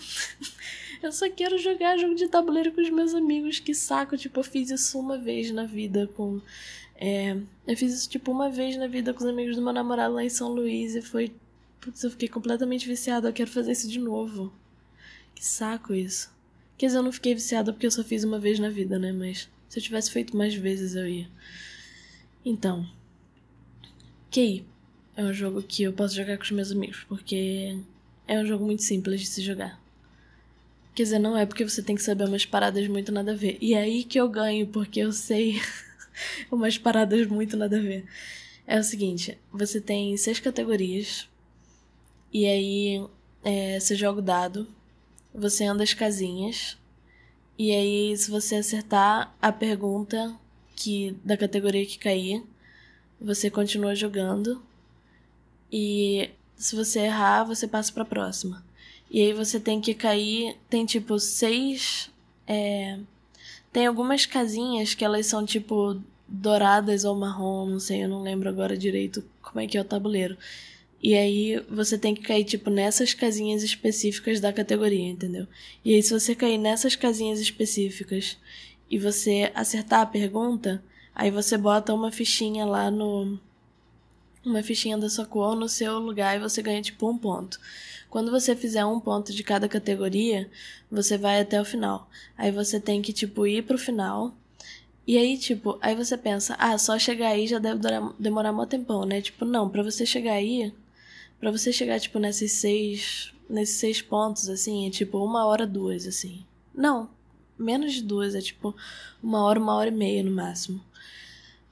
[1.01, 4.17] eu só quero jogar jogo de tabuleiro com os meus amigos, que saco.
[4.17, 6.41] Tipo, eu fiz isso uma vez na vida com.
[6.95, 10.15] É, eu fiz isso, tipo, uma vez na vida com os amigos do meu namorado
[10.15, 11.31] lá em São Luís e foi.
[11.81, 14.51] Putz, eu fiquei completamente viciada, eu quero fazer isso de novo.
[15.35, 16.33] Que saco isso.
[16.77, 19.11] Quer dizer, eu não fiquei viciada porque eu só fiz uma vez na vida, né?
[19.11, 21.29] Mas se eu tivesse feito mais vezes, eu ia.
[22.43, 22.87] Então.
[24.31, 24.65] QI
[25.15, 27.77] é um jogo que eu posso jogar com os meus amigos, porque
[28.27, 29.81] é um jogo muito simples de se jogar.
[30.95, 33.57] Quer dizer, não é porque você tem que saber umas paradas muito nada a ver.
[33.61, 35.61] E é aí que eu ganho, porque eu sei
[36.49, 38.05] umas paradas muito nada a ver.
[38.65, 41.29] É o seguinte, você tem seis categorias,
[42.33, 43.07] e aí
[43.43, 44.67] é, você joga o dado,
[45.33, 46.77] você anda as casinhas,
[47.57, 50.35] e aí se você acertar a pergunta
[50.75, 52.43] que da categoria que cair,
[53.21, 54.61] você continua jogando
[55.71, 58.64] e se você errar, você passa pra próxima.
[59.15, 60.57] E aí você tem que cair.
[60.69, 62.11] Tem tipo seis.
[62.45, 62.99] É,
[63.71, 68.49] tem algumas casinhas que elas são tipo douradas ou marrom, não sei, eu não lembro
[68.49, 70.37] agora direito como é que é o tabuleiro.
[71.01, 75.47] E aí você tem que cair, tipo, nessas casinhas específicas da categoria, entendeu?
[75.83, 78.37] E aí, se você cair nessas casinhas específicas
[78.89, 83.39] e você acertar a pergunta, aí você bota uma fichinha lá no,
[84.45, 87.59] uma fichinha da sua cor no seu lugar e você ganha tipo um ponto.
[88.09, 90.49] Quando você fizer um ponto de cada categoria,
[90.89, 92.09] você vai até o final.
[92.37, 94.33] Aí você tem que tipo ir pro final.
[95.07, 97.79] E aí, tipo, aí você pensa, ah, só chegar aí já deve
[98.17, 99.21] demorar, um tempão, né?
[99.21, 100.73] Tipo, não, para você chegar aí,
[101.39, 106.07] para você chegar, tipo, nesses seis, nesses seis pontos, assim, é tipo uma hora, duas,
[106.07, 106.43] assim.
[106.73, 107.07] Não,
[107.57, 108.75] menos de duas, é tipo
[109.21, 110.81] uma hora, uma hora e meia no máximo.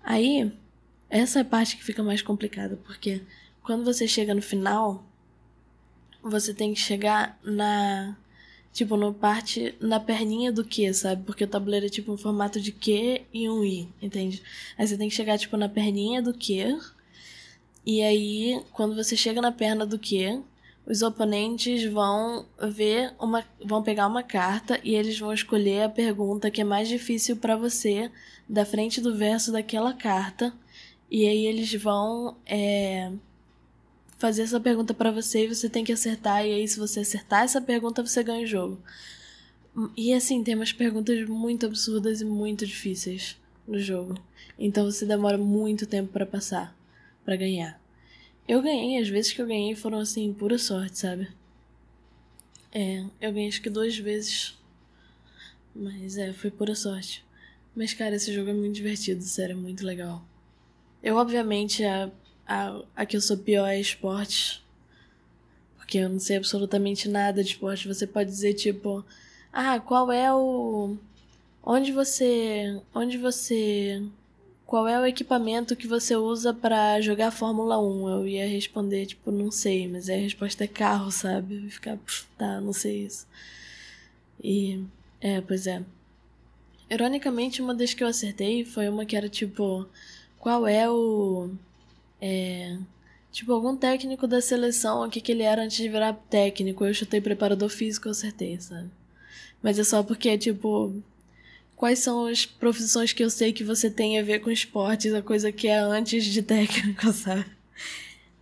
[0.03, 0.51] Aí,
[1.13, 3.21] essa é a parte que fica mais complicada, porque
[3.62, 5.06] quando você chega no final,
[6.23, 8.17] você tem que chegar na.
[8.72, 9.76] Tipo, no parte.
[9.80, 11.24] Na perninha do Q, sabe?
[11.24, 14.41] Porque o tabuleiro é tipo um formato de Q e um I, entende?
[14.76, 16.80] Aí você tem que chegar, tipo, na perninha do Q.
[17.86, 20.41] E aí, quando você chega na perna do Q,
[20.84, 23.45] os oponentes vão ver uma.
[23.64, 27.55] vão pegar uma carta e eles vão escolher a pergunta que é mais difícil para
[27.55, 28.09] você
[28.49, 30.51] da frente do verso daquela carta
[31.14, 33.11] e aí eles vão é,
[34.18, 36.43] fazer essa pergunta para você e você tem que acertar.
[36.43, 38.82] E aí, se você acertar essa pergunta, você ganha o jogo.
[39.95, 43.38] E assim, tem umas perguntas muito absurdas e muito difíceis
[43.68, 44.16] no jogo.
[44.57, 46.76] Então você demora muito tempo para passar.
[47.24, 47.80] para ganhar.
[48.47, 51.28] Eu ganhei, as vezes que eu ganhei foram assim, pura sorte, sabe?
[52.72, 54.57] É, eu ganhei acho que duas vezes.
[55.76, 57.24] Mas é, foi pura sorte.
[57.76, 60.26] Mas, cara, esse jogo é muito divertido, sério, é muito legal.
[61.04, 62.10] Eu, obviamente, a,
[62.47, 64.64] a, a que eu sou pior é esportes.
[65.78, 67.88] Porque eu não sei absolutamente nada de esporte.
[67.88, 69.06] Você pode dizer, tipo,
[69.51, 70.97] ah, qual é o.
[71.62, 72.82] Onde você.
[72.95, 74.01] Onde você.
[74.66, 78.10] Qual é o equipamento que você usa para jogar Fórmula 1?
[78.10, 81.56] Eu ia responder, tipo, não sei, mas a resposta é carro, sabe?
[81.56, 81.99] Eu ia ficar,
[82.38, 83.28] tá, não sei isso.
[84.43, 84.84] E.
[85.22, 85.84] É, pois é.
[86.89, 89.88] Ironicamente, uma das que eu acertei foi uma que era tipo:
[90.44, 91.52] qual é o.
[92.20, 92.78] É.
[93.32, 96.84] Tipo, algum técnico da seleção, o que, que ele era antes de virar técnico.
[96.84, 98.91] Eu chutei preparador físico, eu acertei, sabe?
[99.62, 101.02] Mas é só porque, tipo,
[101.78, 105.22] quais são as profissões que eu sei que você tem a ver com esportes, a
[105.22, 107.46] coisa que é antes de técnico, sabe?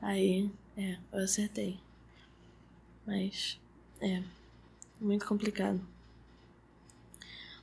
[0.01, 1.77] Aí, é, eu acertei.
[3.05, 3.59] Mas,
[4.01, 4.23] é,
[4.99, 5.79] muito complicado.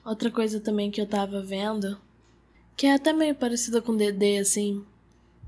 [0.05, 1.99] Outra coisa também que eu tava vendo,
[2.79, 4.85] que é até meio parecida com DD, assim,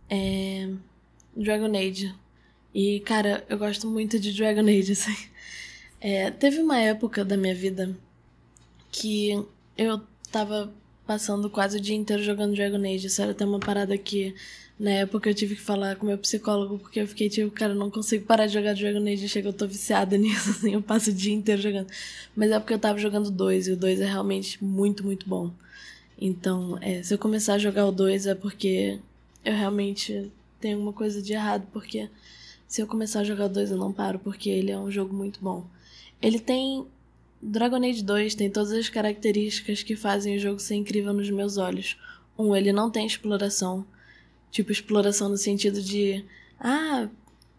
[0.09, 0.69] é
[1.35, 2.13] Dragon Age.
[2.75, 5.17] E, cara, eu gosto muito de Dragon Age, assim.
[6.01, 7.97] É, teve uma época da minha vida
[8.91, 9.41] que
[9.79, 10.01] eu
[10.33, 10.75] tava
[11.07, 13.07] passando quase o dia inteiro jogando Dragon Age.
[13.07, 14.35] Isso era até uma parada que
[14.77, 17.79] na época eu tive que falar com meu psicólogo, porque eu fiquei tipo, cara, eu
[17.79, 21.11] não consigo parar de jogar Dragon Age, chega, eu tô viciada nisso, assim, eu passo
[21.11, 21.87] o dia inteiro jogando.
[22.35, 25.53] Mas é porque eu tava jogando dois, e o dois é realmente muito, muito bom.
[26.21, 28.99] Então, é, se eu começar a jogar o dois é porque
[29.45, 32.11] eu realmente tenho alguma coisa de errado, porque
[32.69, 35.15] se eu começar a jogar o dois eu não paro, porque ele é um jogo
[35.15, 35.65] muito bom.
[36.21, 36.87] Ele tem.
[37.43, 41.57] Dragon Age 2 tem todas as características que fazem o jogo ser incrível nos meus
[41.57, 41.97] olhos.
[42.39, 43.87] Um, ele não tem exploração.
[44.51, 46.23] Tipo, exploração no sentido de.
[46.61, 47.09] Ah,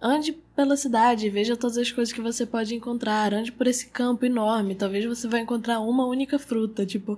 [0.02, 4.26] ande pela cidade, veja todas as coisas que você pode encontrar, ande por esse campo
[4.26, 6.86] enorme, talvez você vai encontrar uma única fruta.
[6.86, 7.18] Tipo,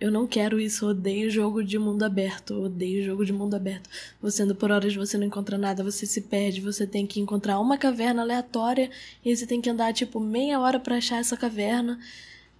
[0.00, 3.88] eu não quero isso, odeio jogo de mundo aberto, odeio jogo de mundo aberto.
[4.20, 7.60] Você anda por horas, você não encontra nada, você se perde, você tem que encontrar
[7.60, 8.90] uma caverna aleatória
[9.24, 11.98] e você tem que andar tipo meia hora para achar essa caverna.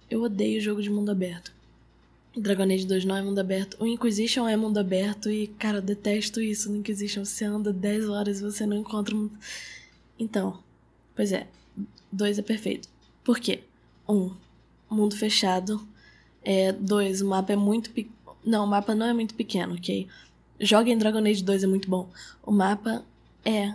[0.09, 1.54] Eu odeio jogo de mundo aberto.
[2.37, 3.77] Dragon Age 2 não é mundo aberto.
[3.79, 7.23] O Inquisition é mundo aberto e, cara, eu detesto isso no Inquisition.
[7.23, 9.15] Você anda 10 horas e você não encontra.
[9.15, 9.29] Um...
[10.19, 10.59] Então,
[11.15, 11.47] pois é,
[12.11, 12.89] 2 é perfeito.
[13.23, 13.63] Por quê?
[14.07, 14.13] 1.
[14.13, 14.35] Um,
[14.89, 15.87] mundo fechado.
[16.43, 18.11] É, dois, o mapa é muito pe...
[18.45, 20.07] Não, o mapa não é muito pequeno, ok?
[20.59, 22.09] Joga em Dragon Age 2 é muito bom.
[22.43, 23.03] O mapa
[23.43, 23.73] é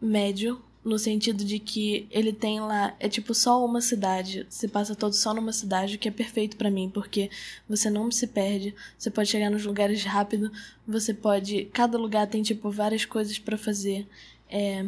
[0.00, 4.94] médio, no sentido de que ele tem lá, é tipo só uma cidade, você passa
[4.94, 7.30] todo só numa cidade, o que é perfeito para mim, porque
[7.68, 10.50] você não se perde, você pode chegar nos lugares rápido,
[10.86, 14.06] você pode, cada lugar tem tipo várias coisas para fazer.
[14.48, 14.86] É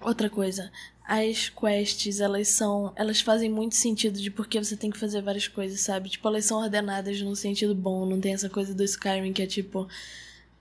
[0.00, 0.70] outra coisa,
[1.04, 5.48] as quests, elas são, elas fazem muito sentido de porque você tem que fazer várias
[5.48, 6.08] coisas, sabe?
[6.08, 9.46] Tipo, elas são ordenadas num sentido bom, não tem essa coisa do Skyrim que é
[9.46, 9.88] tipo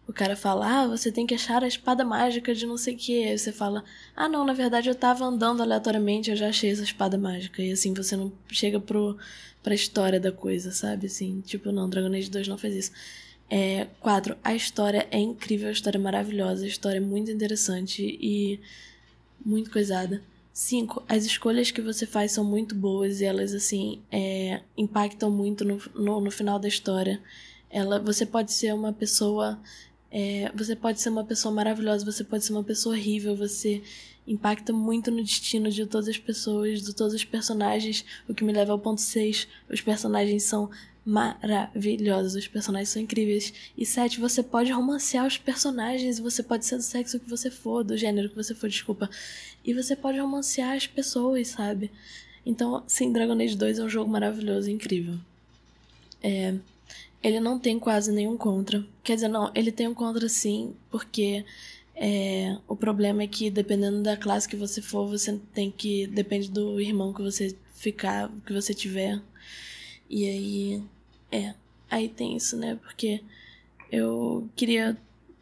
[0.10, 2.97] o cara fala, ah, você tem que achar a espada mágica de não sei o
[2.97, 3.24] que.
[3.26, 3.84] Aí você fala,
[4.16, 7.62] ah, não, na verdade eu tava andando aleatoriamente, eu já achei essa espada mágica.
[7.62, 9.16] E assim, você não chega pro,
[9.62, 11.05] pra história da coisa, sabe?
[11.05, 12.91] Assim, tipo, não, Dragon Age 2 não fez isso.
[13.51, 18.01] É, quatro, a história é incrível, a história é maravilhosa, a história é muito interessante
[18.20, 18.60] e
[19.45, 20.24] muito coisada.
[20.51, 25.64] Cinco, as escolhas que você faz são muito boas e elas, assim, é, impactam muito
[25.64, 27.22] no, no, no final da história.
[27.70, 29.60] Ela, você pode ser uma pessoa
[30.12, 33.82] é, você pode ser uma pessoa maravilhosa, você pode ser uma pessoa horrível, você
[34.28, 38.53] impacta muito no destino de todas as pessoas, de todos os personagens, o que me
[38.53, 39.47] leva ao ponto 6.
[39.70, 40.70] Os personagens são
[41.05, 43.51] maravilhosos, os personagens são incríveis.
[43.76, 47.84] E 7, você pode romancear os personagens, você pode ser do sexo que você for,
[47.84, 49.10] do gênero que você for, desculpa.
[49.66, 51.91] E você pode romancear as pessoas, sabe?
[52.45, 55.16] Então, sim, Dragon Age 2 é um jogo maravilhoso, incrível.
[56.22, 56.53] É,
[57.22, 58.86] ele não tem quase nenhum contra.
[59.03, 61.45] Quer dizer, não, ele tem um contra sim, porque
[62.01, 66.07] é, o problema é que dependendo da classe que você for, você tem que.
[66.07, 69.22] Depende do irmão que você ficar, que você tiver.
[70.09, 70.84] E aí.
[71.32, 71.53] É.
[71.91, 72.80] Aí tem isso, né?
[72.82, 73.22] Porque
[73.91, 74.97] eu queria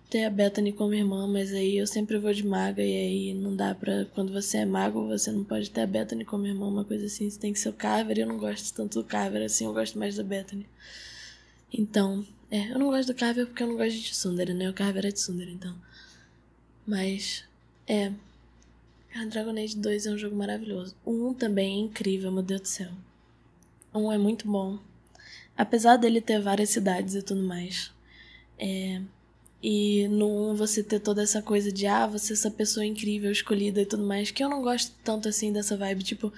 [0.09, 3.55] ter a Bethany como irmã, mas aí eu sempre vou de maga e aí não
[3.55, 4.05] dá pra.
[4.15, 7.29] Quando você é mago, você não pode ter a Bethany como irmã, uma coisa assim.
[7.29, 8.17] Você tem que ser o Carver.
[8.17, 10.65] Eu não gosto tanto do Carver assim, eu gosto mais da Bethany.
[11.71, 14.69] Então, é, eu não gosto do Carver porque eu não gosto de Tsundere, né?
[14.69, 15.75] O Carver é de Tsundere, então.
[16.85, 17.43] Mas,
[17.87, 18.11] é.
[19.29, 20.95] Dragon Age 2 é um jogo maravilhoso.
[21.03, 22.91] O 1 também é incrível, meu Deus do céu.
[23.93, 24.79] O 1 é muito bom.
[25.57, 27.91] Apesar dele ter várias cidades e tudo mais.
[28.59, 29.01] É,
[29.61, 33.31] E no 1 você ter toda essa coisa de, ah, você é essa pessoa incrível,
[33.31, 36.03] escolhida e tudo mais, que eu não gosto tanto assim dessa vibe.
[36.03, 36.31] Tipo,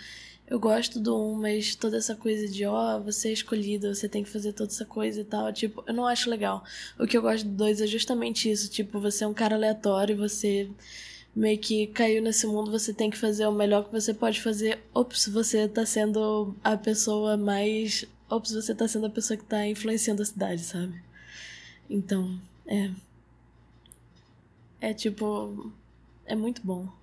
[0.49, 4.09] eu gosto do 1, mas toda essa coisa de, ó, oh, você é escolhida, você
[4.09, 6.63] tem que fazer toda essa coisa e tal, tipo, eu não acho legal.
[6.99, 10.17] O que eu gosto do 2 é justamente isso, tipo, você é um cara aleatório,
[10.17, 10.67] você
[11.35, 14.79] meio que caiu nesse mundo, você tem que fazer o melhor que você pode fazer.
[14.93, 18.05] Ops, você tá sendo a pessoa mais.
[18.29, 21.01] Ops, você tá sendo a pessoa que tá influenciando a cidade, sabe?
[21.89, 22.91] Então, é.
[24.81, 25.71] É tipo.
[26.25, 26.98] É muito bom.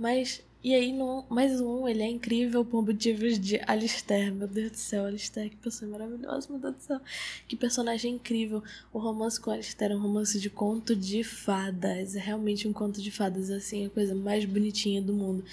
[0.00, 0.42] Mas.
[0.62, 4.30] E aí, no, mais um, ele é incrível por motivos de Alistair.
[4.32, 7.00] Meu Deus do céu, Alistair, que pessoa maravilhosa, meu Deus do céu.
[7.48, 8.62] Que personagem incrível.
[8.92, 12.14] O romance com Alistair é um romance de conto de fadas.
[12.14, 15.44] É realmente um conto de fadas, assim, a coisa mais bonitinha do mundo.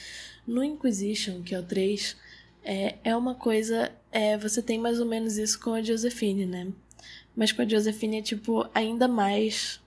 [0.45, 2.15] No Inquisition, que é o 3,
[2.63, 3.91] é, é uma coisa.
[4.11, 6.67] É, você tem mais ou menos isso com a Josephine, né?
[7.35, 9.79] Mas com a Josephine é, tipo, ainda mais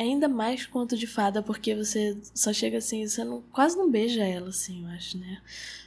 [0.00, 3.90] é ainda mais conto de fada, porque você só chega assim, você não, quase não
[3.90, 5.42] beija ela, assim, eu acho, né?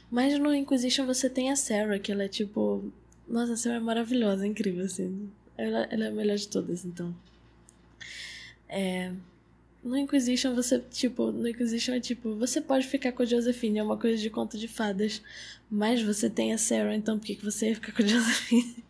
[0.08, 2.92] Mas no Inquisition você tem a Sarah, que ela é tipo.
[3.26, 5.28] Nossa, a Sarah é maravilhosa, é incrível, assim.
[5.58, 7.12] Ela, ela é a melhor de todas, então.
[8.68, 9.12] É.
[9.82, 13.82] No Inquisition você, tipo, no Inquisition é tipo, você pode ficar com a Josephine, é
[13.82, 15.20] uma coisa de conto de fadas,
[15.68, 18.84] mas você tem a Sarah, então por que, que você ia ficar com a Josephine?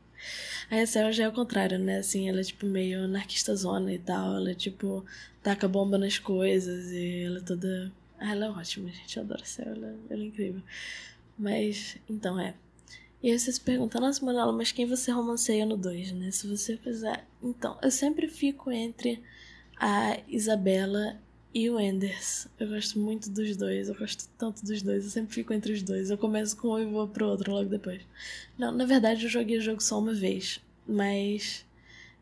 [0.70, 1.98] Aí a Sarah já é o contrário, né?
[1.98, 4.36] Assim, ela é tipo meio anarquista zona e tal.
[4.36, 5.04] Ela tipo
[5.42, 7.92] taca bomba nas coisas e ela é toda.
[8.18, 9.16] Ah, ela é ótima, gente.
[9.16, 10.62] Eu adoro a Sarah, ela, ela é incrível.
[11.38, 12.54] Mas, então é.
[13.22, 16.30] E aí você se pergunta, nossa, Manela, mas quem você romanceia no 2, né?
[16.30, 17.26] Se você fizer.
[17.42, 19.22] Então, eu sempre fico entre
[19.78, 21.18] a Isabela
[21.55, 22.48] e o Enders.
[22.59, 25.82] Eu gosto muito dos dois, eu gosto tanto dos dois, eu sempre fico entre os
[25.82, 26.11] dois.
[26.11, 28.02] Eu começo com um e vou pro outro logo depois.
[28.59, 31.64] Não, na verdade eu joguei o jogo só uma vez, mas.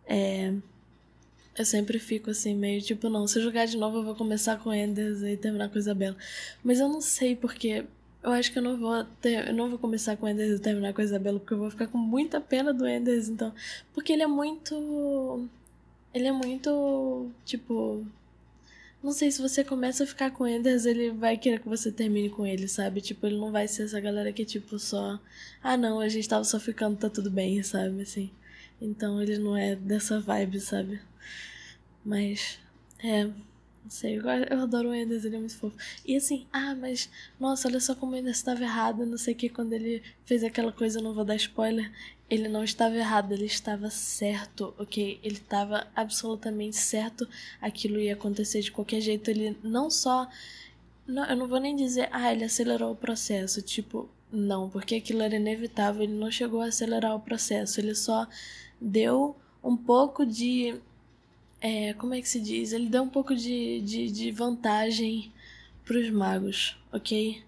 [0.06, 0.52] É.
[1.56, 4.58] Eu sempre fico assim, meio tipo, não, se eu jogar de novo eu vou começar
[4.58, 6.16] com Enders e terminar com Isabela.
[6.62, 7.84] Mas eu não sei porque.
[8.22, 10.92] Eu acho que eu não vou ter, eu não vou começar com Enders e terminar
[10.94, 13.52] com Isabela, porque eu vou ficar com muita pena do Enders, então.
[13.94, 15.48] Porque ele é muito.
[16.14, 17.30] Ele é muito.
[17.44, 18.06] Tipo
[19.02, 22.30] não sei se você começa a ficar com Enders, ele vai querer que você termine
[22.30, 23.00] com ele, sabe?
[23.00, 25.18] Tipo, ele não vai ser essa galera que, tipo, só.
[25.62, 28.02] Ah, não, a gente tava só ficando, tá tudo bem, sabe?
[28.02, 28.30] Assim.
[28.80, 31.00] Então ele não é dessa vibe, sabe?
[32.04, 32.58] Mas.
[33.02, 33.24] É.
[33.24, 35.76] Não sei, eu, adoro o Enders, ele é muito fofo.
[36.06, 39.36] E assim, ah, mas, nossa, olha só como o Enders estava errado, não sei o
[39.36, 41.90] que, quando ele fez aquela coisa, eu não vou dar spoiler
[42.32, 45.20] ele não estava errado, ele estava certo, ok?
[45.22, 47.28] Ele estava absolutamente certo,
[47.60, 49.28] aquilo ia acontecer de qualquer jeito.
[49.30, 50.26] Ele não só.
[51.06, 53.60] Não, eu não vou nem dizer, ah, ele acelerou o processo.
[53.60, 58.26] Tipo, não, porque aquilo era inevitável, ele não chegou a acelerar o processo, ele só
[58.80, 60.74] deu um pouco de.
[61.60, 62.72] É, como é que se diz?
[62.72, 65.30] Ele deu um pouco de, de, de vantagem
[65.84, 67.42] para os magos, ok?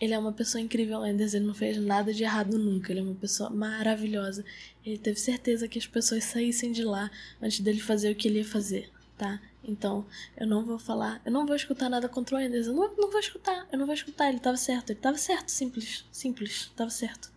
[0.00, 1.34] Ele é uma pessoa incrível, Anders.
[1.34, 2.90] Ele não fez nada de errado nunca.
[2.90, 4.44] Ele é uma pessoa maravilhosa.
[4.84, 8.38] Ele teve certeza que as pessoas saíssem de lá antes dele fazer o que ele
[8.38, 9.40] ia fazer, tá?
[9.62, 10.06] Então,
[10.38, 12.66] eu não vou falar, eu não vou escutar nada contra o Anders.
[12.66, 14.30] Eu não, não vou escutar, eu não vou escutar.
[14.30, 17.30] Ele tava certo, ele tava certo, simples, simples, tava certo.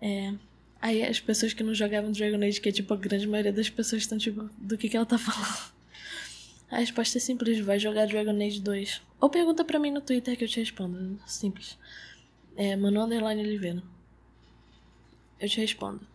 [0.00, 0.32] É.
[0.80, 3.70] Aí as pessoas que não jogavam Dragon Age, que é tipo a grande maioria das
[3.70, 5.72] pessoas estão tipo, do que que ela tá falando?
[6.70, 9.02] A resposta é simples, vai jogar Dragon Age 2.
[9.24, 11.18] Ou pergunta pra mim no Twitter que eu te respondo.
[11.26, 11.78] Simples.
[12.54, 13.82] É Manu Underline Oliveira.
[15.40, 16.06] Eu te respondo.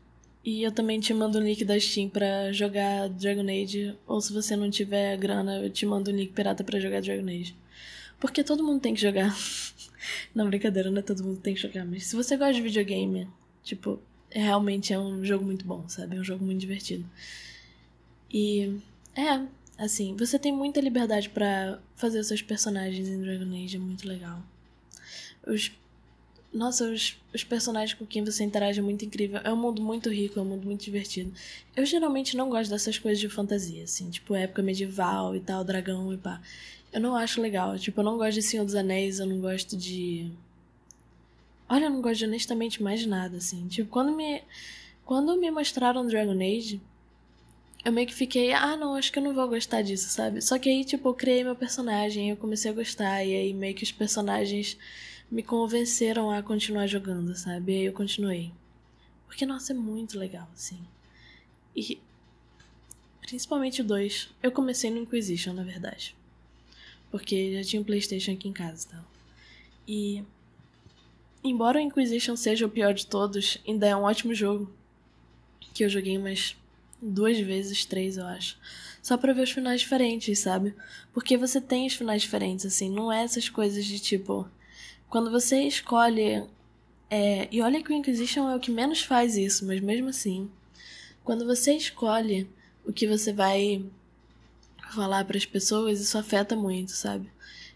[0.46, 3.98] E eu também te mando o link da Steam pra jogar Dragon Age.
[4.06, 7.28] Ou se você não tiver grana, eu te mando o link pirata pra jogar Dragon
[7.28, 7.56] Age.
[8.20, 9.36] Porque todo mundo tem que jogar.
[10.36, 11.86] não, brincadeira, não é todo mundo tem que jogar.
[11.86, 13.28] Mas se você gosta de videogame,
[13.64, 14.00] tipo,
[14.30, 16.16] realmente é um jogo muito bom, sabe?
[16.16, 17.10] É um jogo muito divertido.
[18.32, 18.78] E.
[19.16, 19.42] É,
[19.80, 24.06] Assim, você tem muita liberdade para fazer os seus personagens em Dragon Age, é muito
[24.06, 24.44] legal.
[25.48, 25.72] Os
[26.52, 29.40] nossa, os, os personagens com quem você interage é muito incrível.
[29.44, 31.32] É um mundo muito rico, é um mundo muito divertido.
[31.76, 36.12] Eu geralmente não gosto dessas coisas de fantasia, assim, tipo época medieval e tal, dragão
[36.14, 36.42] e pá.
[36.92, 37.78] Eu não acho legal.
[37.78, 40.32] Tipo, eu não gosto de Senhor dos Anéis, eu não gosto de.
[41.70, 43.68] Olha, eu não gosto de honestamente mais nada, assim.
[43.68, 44.42] Tipo, quando me.
[45.06, 46.82] Quando me mostraram Dragon Age,
[47.84, 50.42] eu meio que fiquei, ah, não, acho que eu não vou gostar disso, sabe?
[50.42, 53.74] Só que aí, tipo, eu criei meu personagem, eu comecei a gostar, e aí meio
[53.74, 54.78] que os personagens
[55.32, 57.74] me convenceram a continuar jogando, sabe?
[57.74, 58.52] E aí eu continuei.
[59.28, 60.80] Porque, nossa, é muito legal, assim.
[61.76, 62.00] E.
[63.22, 64.30] Principalmente o 2.
[64.42, 66.16] Eu comecei no Inquisition, na verdade.
[67.12, 69.06] Porque já tinha um PlayStation aqui em casa e tal.
[69.88, 70.24] E.
[71.44, 74.70] Embora o Inquisition seja o pior de todos, ainda é um ótimo jogo.
[75.74, 76.58] Que eu joguei umas
[77.02, 78.58] duas vezes, três, eu acho.
[79.02, 80.74] só pra ver os finais diferentes, sabe?
[81.14, 84.48] Porque você tem os finais diferentes, assim, não é essas coisas de tipo.
[85.10, 86.46] Quando você escolhe.
[87.10, 90.50] É, e olha que o Inquisition é o que menos faz isso, mas mesmo assim.
[91.24, 92.50] Quando você escolhe
[92.86, 93.86] o que você vai
[94.92, 97.32] falar para as pessoas, isso afeta muito, sabe?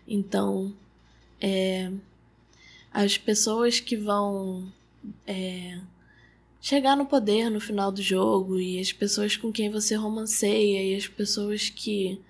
[0.07, 0.75] Então,
[1.41, 1.91] é,
[2.91, 4.71] as pessoas que vão
[5.25, 5.79] é,
[6.63, 10.95] chegar no poder no final do jogo e as pessoas com quem você romanceia e
[10.95, 12.21] as pessoas que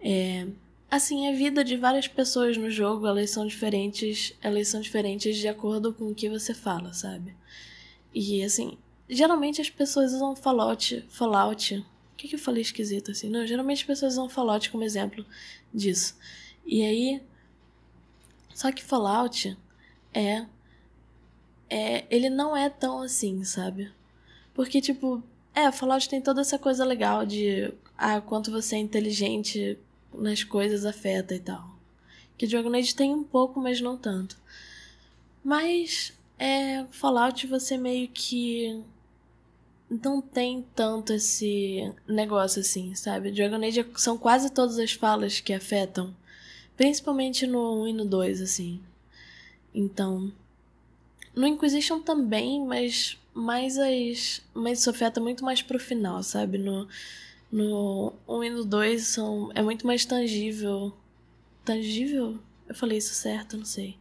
[0.00, 0.48] é,
[0.90, 5.46] assim a vida de várias pessoas no jogo elas são diferentes elas são diferentes de
[5.46, 7.36] acordo com o que você fala sabe?
[8.14, 11.74] E assim geralmente as pessoas usam Fallout Fallout.
[12.14, 13.28] O que, que eu falei esquisito assim?
[13.28, 15.22] Não geralmente as pessoas usam Fallout como exemplo
[15.72, 16.16] disso.
[16.64, 17.22] E aí
[18.54, 19.54] só que Fallout
[20.14, 20.46] é
[21.70, 23.90] é, ele não é tão assim, sabe?
[24.52, 25.22] Porque, tipo,
[25.54, 29.78] é, Fallout tem toda essa coisa legal de ah, quanto você é inteligente
[30.12, 31.70] nas coisas afeta e tal.
[32.36, 34.36] Que Dragon Age tem um pouco, mas não tanto.
[35.44, 38.82] Mas é, Fallout você meio que
[39.88, 43.30] não tem tanto esse negócio assim, sabe?
[43.30, 46.14] Dragon Age são quase todas as falas que afetam.
[46.76, 48.80] Principalmente no 1 e no 2, assim.
[49.74, 50.32] Então,
[51.40, 54.42] no Inquisition também, mas mais as.
[54.54, 56.58] Mas isso afeta muito mais pro final, sabe?
[56.58, 56.86] No,
[57.50, 60.92] no 1 e no 2 são, é muito mais tangível.
[61.64, 62.38] Tangível?
[62.68, 63.96] Eu falei isso certo, não sei.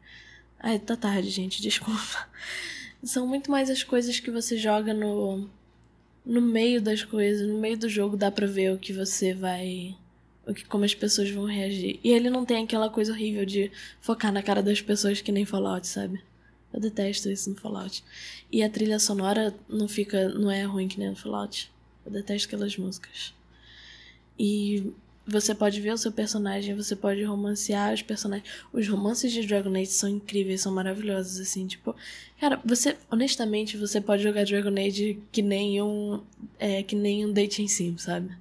[0.60, 2.28] Ai, tá tarde, gente, desculpa.
[3.04, 5.50] São muito mais as coisas que você joga no.
[6.26, 9.96] No meio das coisas, no meio do jogo dá pra ver o que você vai.
[10.46, 12.00] O que, como as pessoas vão reagir.
[12.04, 13.72] E ele não tem aquela coisa horrível de
[14.02, 16.22] focar na cara das pessoas que nem Fallout, sabe?
[16.74, 18.04] Eu detesto isso no Fallout.
[18.52, 20.30] E a trilha sonora não fica.
[20.30, 21.72] não é ruim que nem no Fallout.
[22.06, 23.34] Eu detesto aquelas músicas.
[24.38, 24.94] E
[25.30, 28.50] você pode ver o seu personagem, você pode romancear os personagens.
[28.74, 31.96] Os romances de Dragon Age são incríveis, são maravilhosos, assim, tipo.
[32.40, 32.98] Cara, você.
[33.12, 36.22] Honestamente, você pode jogar Dragon Age que nem um.
[36.58, 38.32] É, que nem um dating sim, sabe?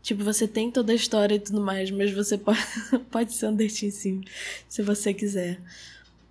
[0.00, 2.60] Tipo, você tem toda a história e tudo mais, mas você pode,
[3.10, 4.22] pode ser um dating sim,
[4.68, 5.60] se você quiser.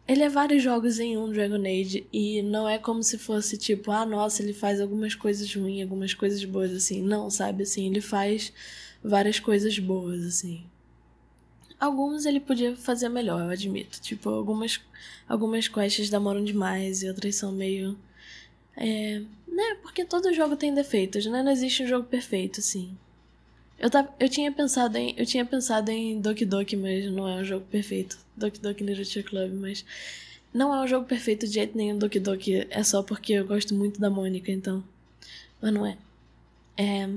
[0.07, 3.91] Ele é vários jogos em um Dragon Age e não é como se fosse tipo,
[3.91, 7.01] ah, nossa, ele faz algumas coisas ruins, algumas coisas boas assim.
[7.01, 8.53] Não, sabe assim, ele faz
[9.03, 10.63] várias coisas boas assim.
[11.79, 13.99] Alguns ele podia fazer melhor, eu admito.
[14.01, 14.79] Tipo, algumas
[15.27, 17.97] algumas quests demoram demais e outras são meio
[18.77, 21.43] é, né, porque todo jogo tem defeitos, né?
[21.43, 22.97] Não existe um jogo perfeito assim.
[23.79, 27.35] Eu, tava, eu tinha pensado em eu tinha pensado em Doki Doki, mas não é
[27.41, 28.17] um jogo perfeito.
[28.37, 29.85] Doki Doki Literature Club, mas
[30.53, 33.73] não é um jogo perfeito de jeito nenhum Doki Doki, é só porque eu gosto
[33.73, 34.83] muito da Mônica, então.
[35.61, 35.97] Mas não é.
[36.77, 37.09] É.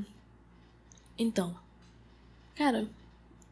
[1.18, 1.55] Então.
[2.55, 2.89] Cara,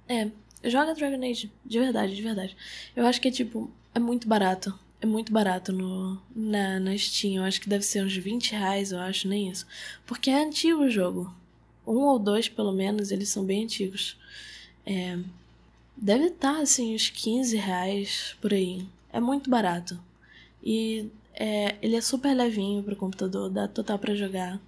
[0.09, 0.31] é.
[0.65, 2.57] Joga Dragon Age, de verdade, de verdade.
[2.97, 4.77] Eu acho que é tipo, é muito barato.
[5.01, 7.37] É muito barato no, na, na Steam.
[7.37, 9.65] Eu acho que deve ser uns 20 reais, eu acho, nem isso.
[10.05, 11.33] Porque é antigo o jogo
[11.89, 14.17] um ou dois, pelo menos, eles são bem antigos.
[14.85, 15.19] É,
[16.01, 18.87] deve estar, assim, uns 15 reais por aí.
[19.13, 19.99] É muito barato.
[20.63, 24.61] E é, ele é super levinho pro computador, dá total para jogar.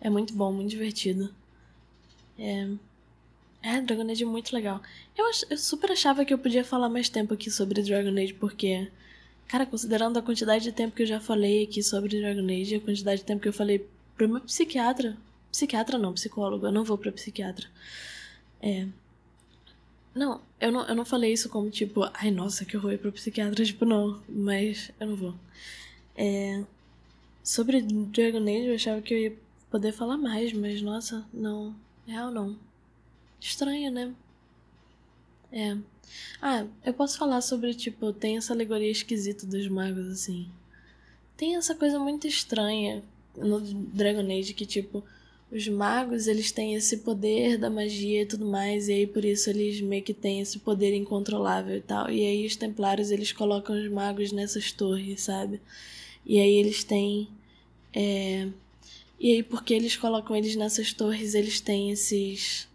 [0.00, 1.32] É muito bom, muito divertido.
[2.38, 2.68] É,
[3.62, 4.80] é, Dragon Age é muito legal.
[5.16, 8.90] Eu, eu super achava que eu podia falar mais tempo aqui sobre Dragon Age, porque,
[9.48, 12.80] cara, considerando a quantidade de tempo que eu já falei aqui sobre Dragon Age, a
[12.80, 15.16] quantidade de tempo que eu falei pro meu psiquiatra
[15.52, 16.66] Psiquiatra não, psicólogo.
[16.66, 17.68] Eu não vou pra psiquiatra.
[18.60, 18.88] É.
[20.14, 23.12] Não, eu não, eu não falei isso como tipo, ai nossa, que horror ir pro
[23.12, 24.22] psiquiatra, tipo, não.
[24.28, 25.34] Mas eu não vou.
[26.16, 26.64] É.
[27.42, 29.36] Sobre Dragon Age, eu achava que eu ia
[29.70, 31.74] poder falar mais, mas nossa, não.
[32.06, 32.58] Real não.
[33.40, 34.14] Estranho, né?
[35.50, 35.76] É.
[36.40, 40.48] Ah, eu posso falar sobre, tipo, tem essa alegoria esquisita dos magos, assim.
[41.36, 43.02] Tem essa coisa muito estranha
[43.36, 45.04] no Dragon Age que, tipo,
[45.52, 49.50] os magos, eles têm esse poder da magia e tudo mais, e aí por isso
[49.50, 52.10] eles meio que têm esse poder incontrolável e tal.
[52.10, 55.60] E aí os templários, eles colocam os magos nessas torres, sabe?
[56.24, 57.28] E aí eles têm...
[57.92, 58.48] É...
[59.20, 62.66] E aí porque eles colocam eles nessas torres, eles têm esses...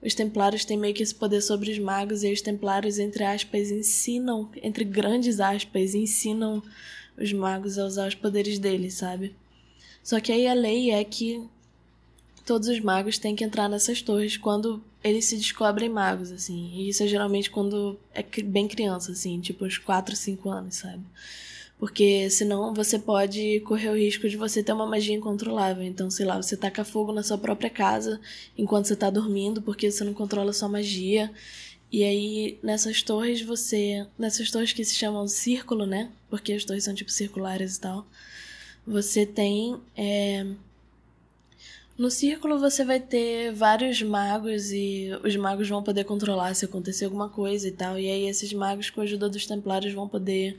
[0.00, 3.72] Os templários têm meio que esse poder sobre os magos, e os templários, entre aspas,
[3.72, 6.62] ensinam, entre grandes aspas, ensinam
[7.18, 9.34] os magos a usar os poderes deles, sabe?
[10.02, 11.44] Só que aí a lei é que
[12.44, 16.70] todos os magos têm que entrar nessas torres quando eles se descobrem magos, assim.
[16.74, 21.02] E isso é geralmente quando é bem criança, assim, tipo uns 4, 5 anos, sabe?
[21.78, 25.82] Porque senão você pode correr o risco de você ter uma magia incontrolável.
[25.82, 28.20] Então, sei lá, você taca fogo na sua própria casa
[28.56, 31.32] enquanto você tá dormindo, porque você não controla sua magia.
[31.90, 34.06] E aí, nessas torres, você.
[34.18, 36.10] Nessas torres que se chamam círculo, né?
[36.28, 38.06] Porque as torres são tipo circulares e tal.
[38.86, 39.80] Você tem.
[39.96, 40.46] É...
[42.00, 47.04] No círculo você vai ter vários magos e os magos vão poder controlar se acontecer
[47.04, 47.98] alguma coisa e tal.
[47.98, 50.58] E aí esses magos, com a ajuda dos templários, vão poder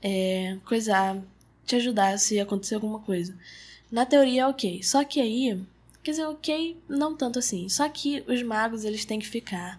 [0.00, 1.22] é, coisar,
[1.66, 3.36] te ajudar se acontecer alguma coisa.
[3.92, 4.82] Na teoria é ok.
[4.82, 5.60] Só que aí,
[6.02, 7.68] quer dizer, ok, não tanto assim.
[7.68, 9.78] Só que os magos eles têm que ficar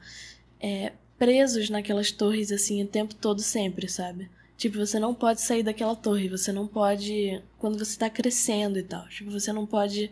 [0.60, 4.30] é, presos naquelas torres assim o tempo todo sempre, sabe?
[4.56, 7.42] Tipo, você não pode sair daquela torre, você não pode.
[7.58, 9.10] Quando você tá crescendo e tal.
[9.10, 10.12] Tipo, você não pode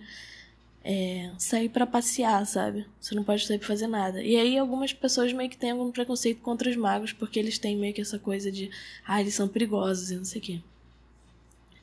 [0.88, 2.86] é, sair para passear, sabe?
[3.01, 4.21] Você não pode sair pra fazer nada.
[4.21, 7.75] E aí algumas pessoas meio que têm algum preconceito contra os magos, porque eles têm
[7.75, 8.69] meio que essa coisa de,
[9.03, 10.61] ah, eles são perigosos e não sei o quê.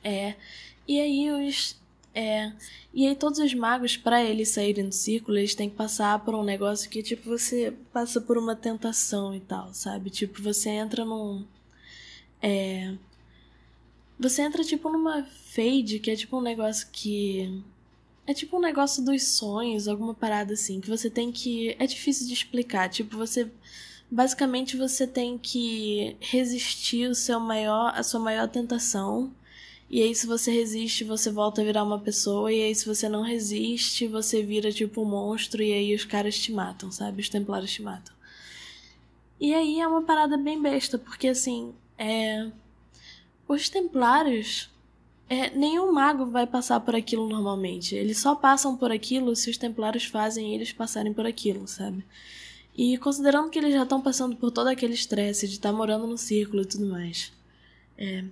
[0.01, 0.35] É.
[0.87, 1.77] E aí os.
[2.15, 2.53] É.
[2.93, 6.33] E aí todos os magos, para eles saírem do círculo, eles têm que passar por
[6.33, 10.09] um negócio que, tipo, você passa por uma tentação e tal, sabe?
[10.09, 11.45] Tipo, você entra num.
[12.41, 12.93] É.
[14.19, 17.61] Você entra, tipo, numa fade, que é tipo um negócio que
[18.25, 21.75] é tipo um negócio dos sonhos, alguma parada assim, que você tem que.
[21.79, 22.89] É difícil de explicar.
[22.89, 23.51] Tipo, você.
[24.09, 29.33] Basicamente você tem que resistir o seu maior, a sua maior tentação.
[29.89, 32.51] E aí, se você resiste, você volta a virar uma pessoa.
[32.51, 35.61] E aí, se você não resiste, você vira tipo um monstro.
[35.61, 37.21] E aí, os caras te matam, sabe?
[37.21, 38.13] Os templários te matam.
[39.39, 41.73] E aí é uma parada bem besta, porque assim.
[41.97, 42.49] É...
[43.47, 44.69] Os templários
[45.29, 47.95] é, nenhum mago vai passar por aquilo normalmente.
[47.95, 52.05] Eles só passam por aquilo se os templários fazem eles passarem por aquilo, sabe?
[52.75, 56.07] E considerando que eles já estão passando por todo aquele estresse de estar tá morando
[56.07, 57.31] no círculo e tudo mais,
[57.97, 58.23] é,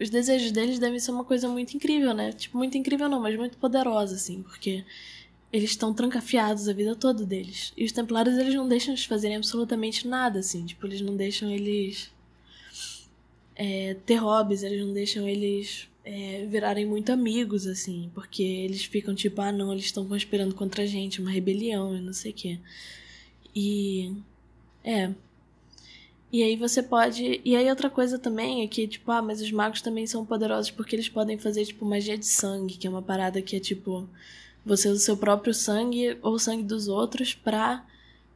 [0.00, 2.32] os desejos deles devem ser uma coisa muito incrível, né?
[2.32, 4.84] Tipo, muito incrível não, mas muito poderosa, assim, porque
[5.52, 7.72] eles estão trancafiados a vida toda deles.
[7.76, 10.64] E os templários, eles não deixam eles fazerem absolutamente nada, assim.
[10.64, 12.12] Tipo, eles não deixam eles
[13.56, 19.14] é, ter hobbies, eles não deixam eles é, virarem muito amigos, assim, porque eles ficam
[19.14, 22.34] tipo, ah, não, eles estão conspirando contra a gente, uma rebelião e não sei o
[22.34, 22.58] quê.
[23.54, 24.16] E.
[24.82, 25.12] É.
[26.32, 27.42] E aí você pode.
[27.44, 30.70] E aí outra coisa também é que, tipo, ah, mas os magos também são poderosos
[30.70, 34.08] porque eles podem fazer, tipo, magia de sangue, que é uma parada que é tipo.
[34.64, 37.84] Você usa o seu próprio sangue ou o sangue dos outros pra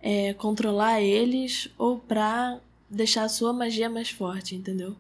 [0.00, 2.60] é, controlar eles ou pra
[2.90, 4.96] deixar a sua magia mais forte, entendeu?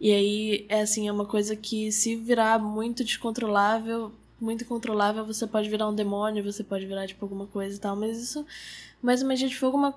[0.00, 5.46] E aí, é assim, é uma coisa que se virar muito descontrolável, muito controlável, você
[5.46, 7.96] pode virar um demônio, você pode virar, tipo, alguma coisa e tal.
[7.96, 8.46] Mas isso.
[9.02, 9.94] Mas a magia de fogo uma,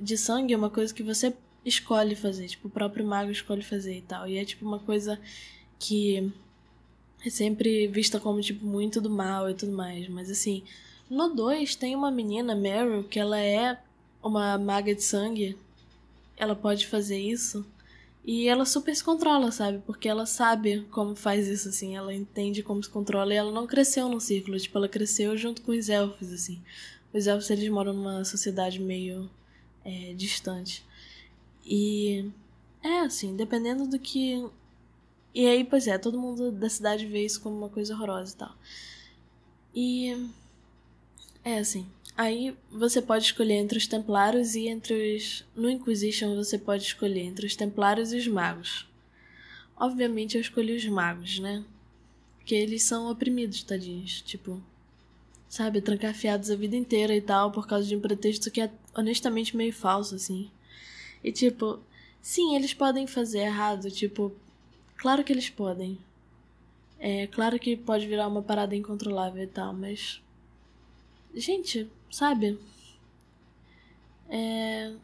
[0.00, 1.34] de sangue é uma coisa que você
[1.64, 2.46] escolhe fazer.
[2.48, 4.28] Tipo, o próprio mago escolhe fazer e tal.
[4.28, 5.18] E é, tipo, uma coisa
[5.78, 6.30] que
[7.24, 10.08] é sempre vista como, tipo, muito do mal e tudo mais.
[10.08, 10.62] Mas, assim,
[11.08, 13.78] no 2 tem uma menina, Meryl, que ela é
[14.22, 15.56] uma maga de sangue.
[16.36, 17.64] Ela pode fazer isso.
[18.30, 19.78] E ela super se controla, sabe?
[19.86, 21.96] Porque ela sabe como faz isso, assim.
[21.96, 24.58] Ela entende como se controla e ela não cresceu no círculo.
[24.58, 26.62] Tipo, ela cresceu junto com os elfos, assim.
[27.10, 29.30] Os elfos, eles moram numa sociedade meio
[29.82, 30.84] é, distante.
[31.64, 32.30] E...
[32.82, 34.46] É, assim, dependendo do que...
[35.34, 38.36] E aí, pois é, todo mundo da cidade vê isso como uma coisa horrorosa e
[38.36, 38.54] tal.
[39.74, 40.30] E...
[41.42, 41.88] É, assim,
[42.18, 45.46] Aí você pode escolher entre os templários e entre os.
[45.54, 48.88] No Inquisition você pode escolher entre os templários e os magos.
[49.76, 51.64] Obviamente eu escolhi os magos, né?
[52.36, 54.20] Porque eles são oprimidos, tadinhos.
[54.20, 54.60] Tipo,
[55.48, 59.56] sabe, trancafiados a vida inteira e tal, por causa de um pretexto que é honestamente
[59.56, 60.50] meio falso, assim.
[61.22, 61.78] E tipo,
[62.20, 64.32] sim, eles podem fazer errado, tipo,
[64.96, 65.96] claro que eles podem.
[66.98, 70.20] É claro que pode virar uma parada incontrolável e tal, mas.
[71.32, 72.58] Gente, sabe?
[74.28, 74.94] É...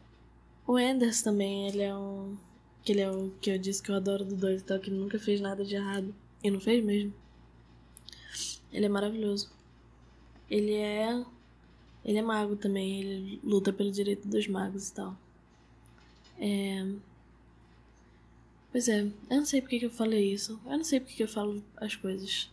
[0.67, 2.37] O Enders também, ele é um.
[2.83, 4.91] Que ele é o que eu disse que eu adoro do dois e tal, que
[4.91, 6.15] ele nunca fez nada de errado.
[6.43, 7.13] E não fez mesmo.
[8.73, 9.51] Ele é maravilhoso.
[10.51, 11.25] Ele é.
[12.05, 15.17] Ele é mago também, ele luta pelo direito dos magos e tal.
[16.39, 16.87] É.
[18.71, 20.61] Pois é, eu não sei porque que eu falei isso.
[20.67, 22.51] Eu não sei porque que eu falo as coisas.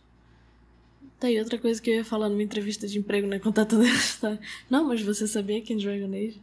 [1.22, 3.38] Tá aí outra coisa que eu ia falar numa entrevista de emprego, né?
[3.38, 4.40] Contar toda essa história.
[4.68, 6.42] Não, mas você sabia que em Dragon Age?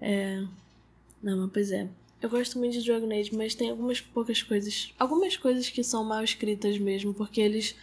[0.00, 0.42] É.
[1.22, 1.86] Não, mas pois é.
[2.22, 4.94] Eu gosto muito de Dragon Age, mas tem algumas poucas coisas.
[4.98, 7.76] Algumas coisas que são mal escritas mesmo, porque eles.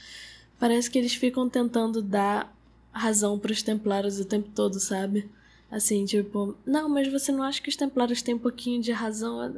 [0.59, 2.51] Parece que eles ficam tentando dar
[2.91, 5.29] razão para os Templários o tempo todo, sabe?
[5.69, 9.39] Assim, tipo, não, mas você não acha que os Templários têm um pouquinho de razão?
[9.39, 9.49] Ah,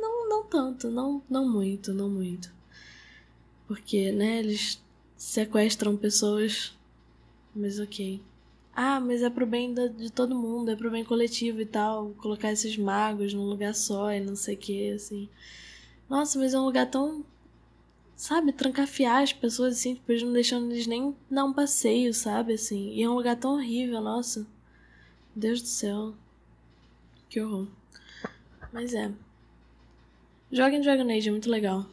[0.00, 2.52] não, não tanto, não, não muito, não muito.
[3.66, 4.83] Porque, né, eles
[5.24, 6.76] sequestram pessoas,
[7.56, 8.20] mas ok.
[8.76, 12.52] Ah, mas é pro bem de todo mundo, é pro bem coletivo e tal, colocar
[12.52, 15.28] esses magos num lugar só e não sei o que, assim.
[16.10, 17.24] Nossa, mas é um lugar tão.
[18.14, 22.90] Sabe, trancafiar as pessoas assim, depois não deixando eles nem dar um passeio, sabe, assim.
[22.92, 24.46] E é um lugar tão horrível, nossa.
[25.34, 26.14] Deus do céu.
[27.30, 27.68] Que horror.
[28.72, 29.10] Mas é.
[30.52, 31.86] Joguem Dragon Age, é muito legal.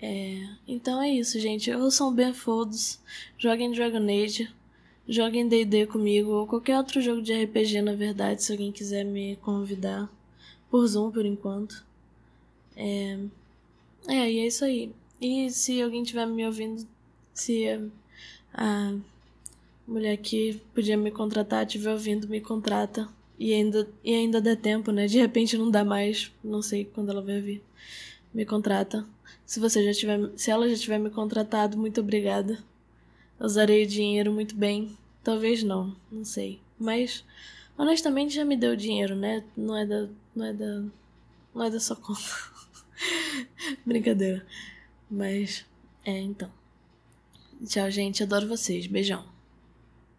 [0.00, 1.70] É, então é isso, gente.
[1.70, 3.02] Eu sou o Ben Folds.
[3.38, 4.48] Joguem Dragon Age.
[5.08, 9.36] Joguem D&D comigo ou qualquer outro jogo de RPG, na verdade, se alguém quiser me
[9.36, 10.10] convidar.
[10.68, 11.86] Por Zoom, por enquanto.
[12.76, 13.18] É,
[14.08, 14.92] é e é isso aí.
[15.20, 16.86] E se alguém estiver me ouvindo,
[17.32, 17.66] se
[18.52, 18.94] a
[19.86, 23.08] mulher que podia me contratar estiver ouvindo, me contrata.
[23.38, 25.06] E ainda, e ainda der tempo, né?
[25.06, 27.62] De repente não dá mais, não sei quando ela vai vir.
[28.34, 29.06] Me contrata.
[29.44, 32.58] Se você já tiver, se ela já tiver me contratado, muito obrigada.
[33.38, 34.96] Usarei o dinheiro muito bem.
[35.22, 36.60] Talvez não, não sei.
[36.78, 37.24] Mas
[37.76, 39.44] honestamente já me deu dinheiro, né?
[39.56, 40.84] Não é da, não é da,
[41.54, 42.20] não é da sua conta.
[43.84, 44.46] Brincadeira.
[45.10, 45.64] Mas
[46.04, 46.50] é então.
[47.66, 48.22] Tchau, gente.
[48.22, 48.86] Adoro vocês.
[48.86, 49.35] Beijão.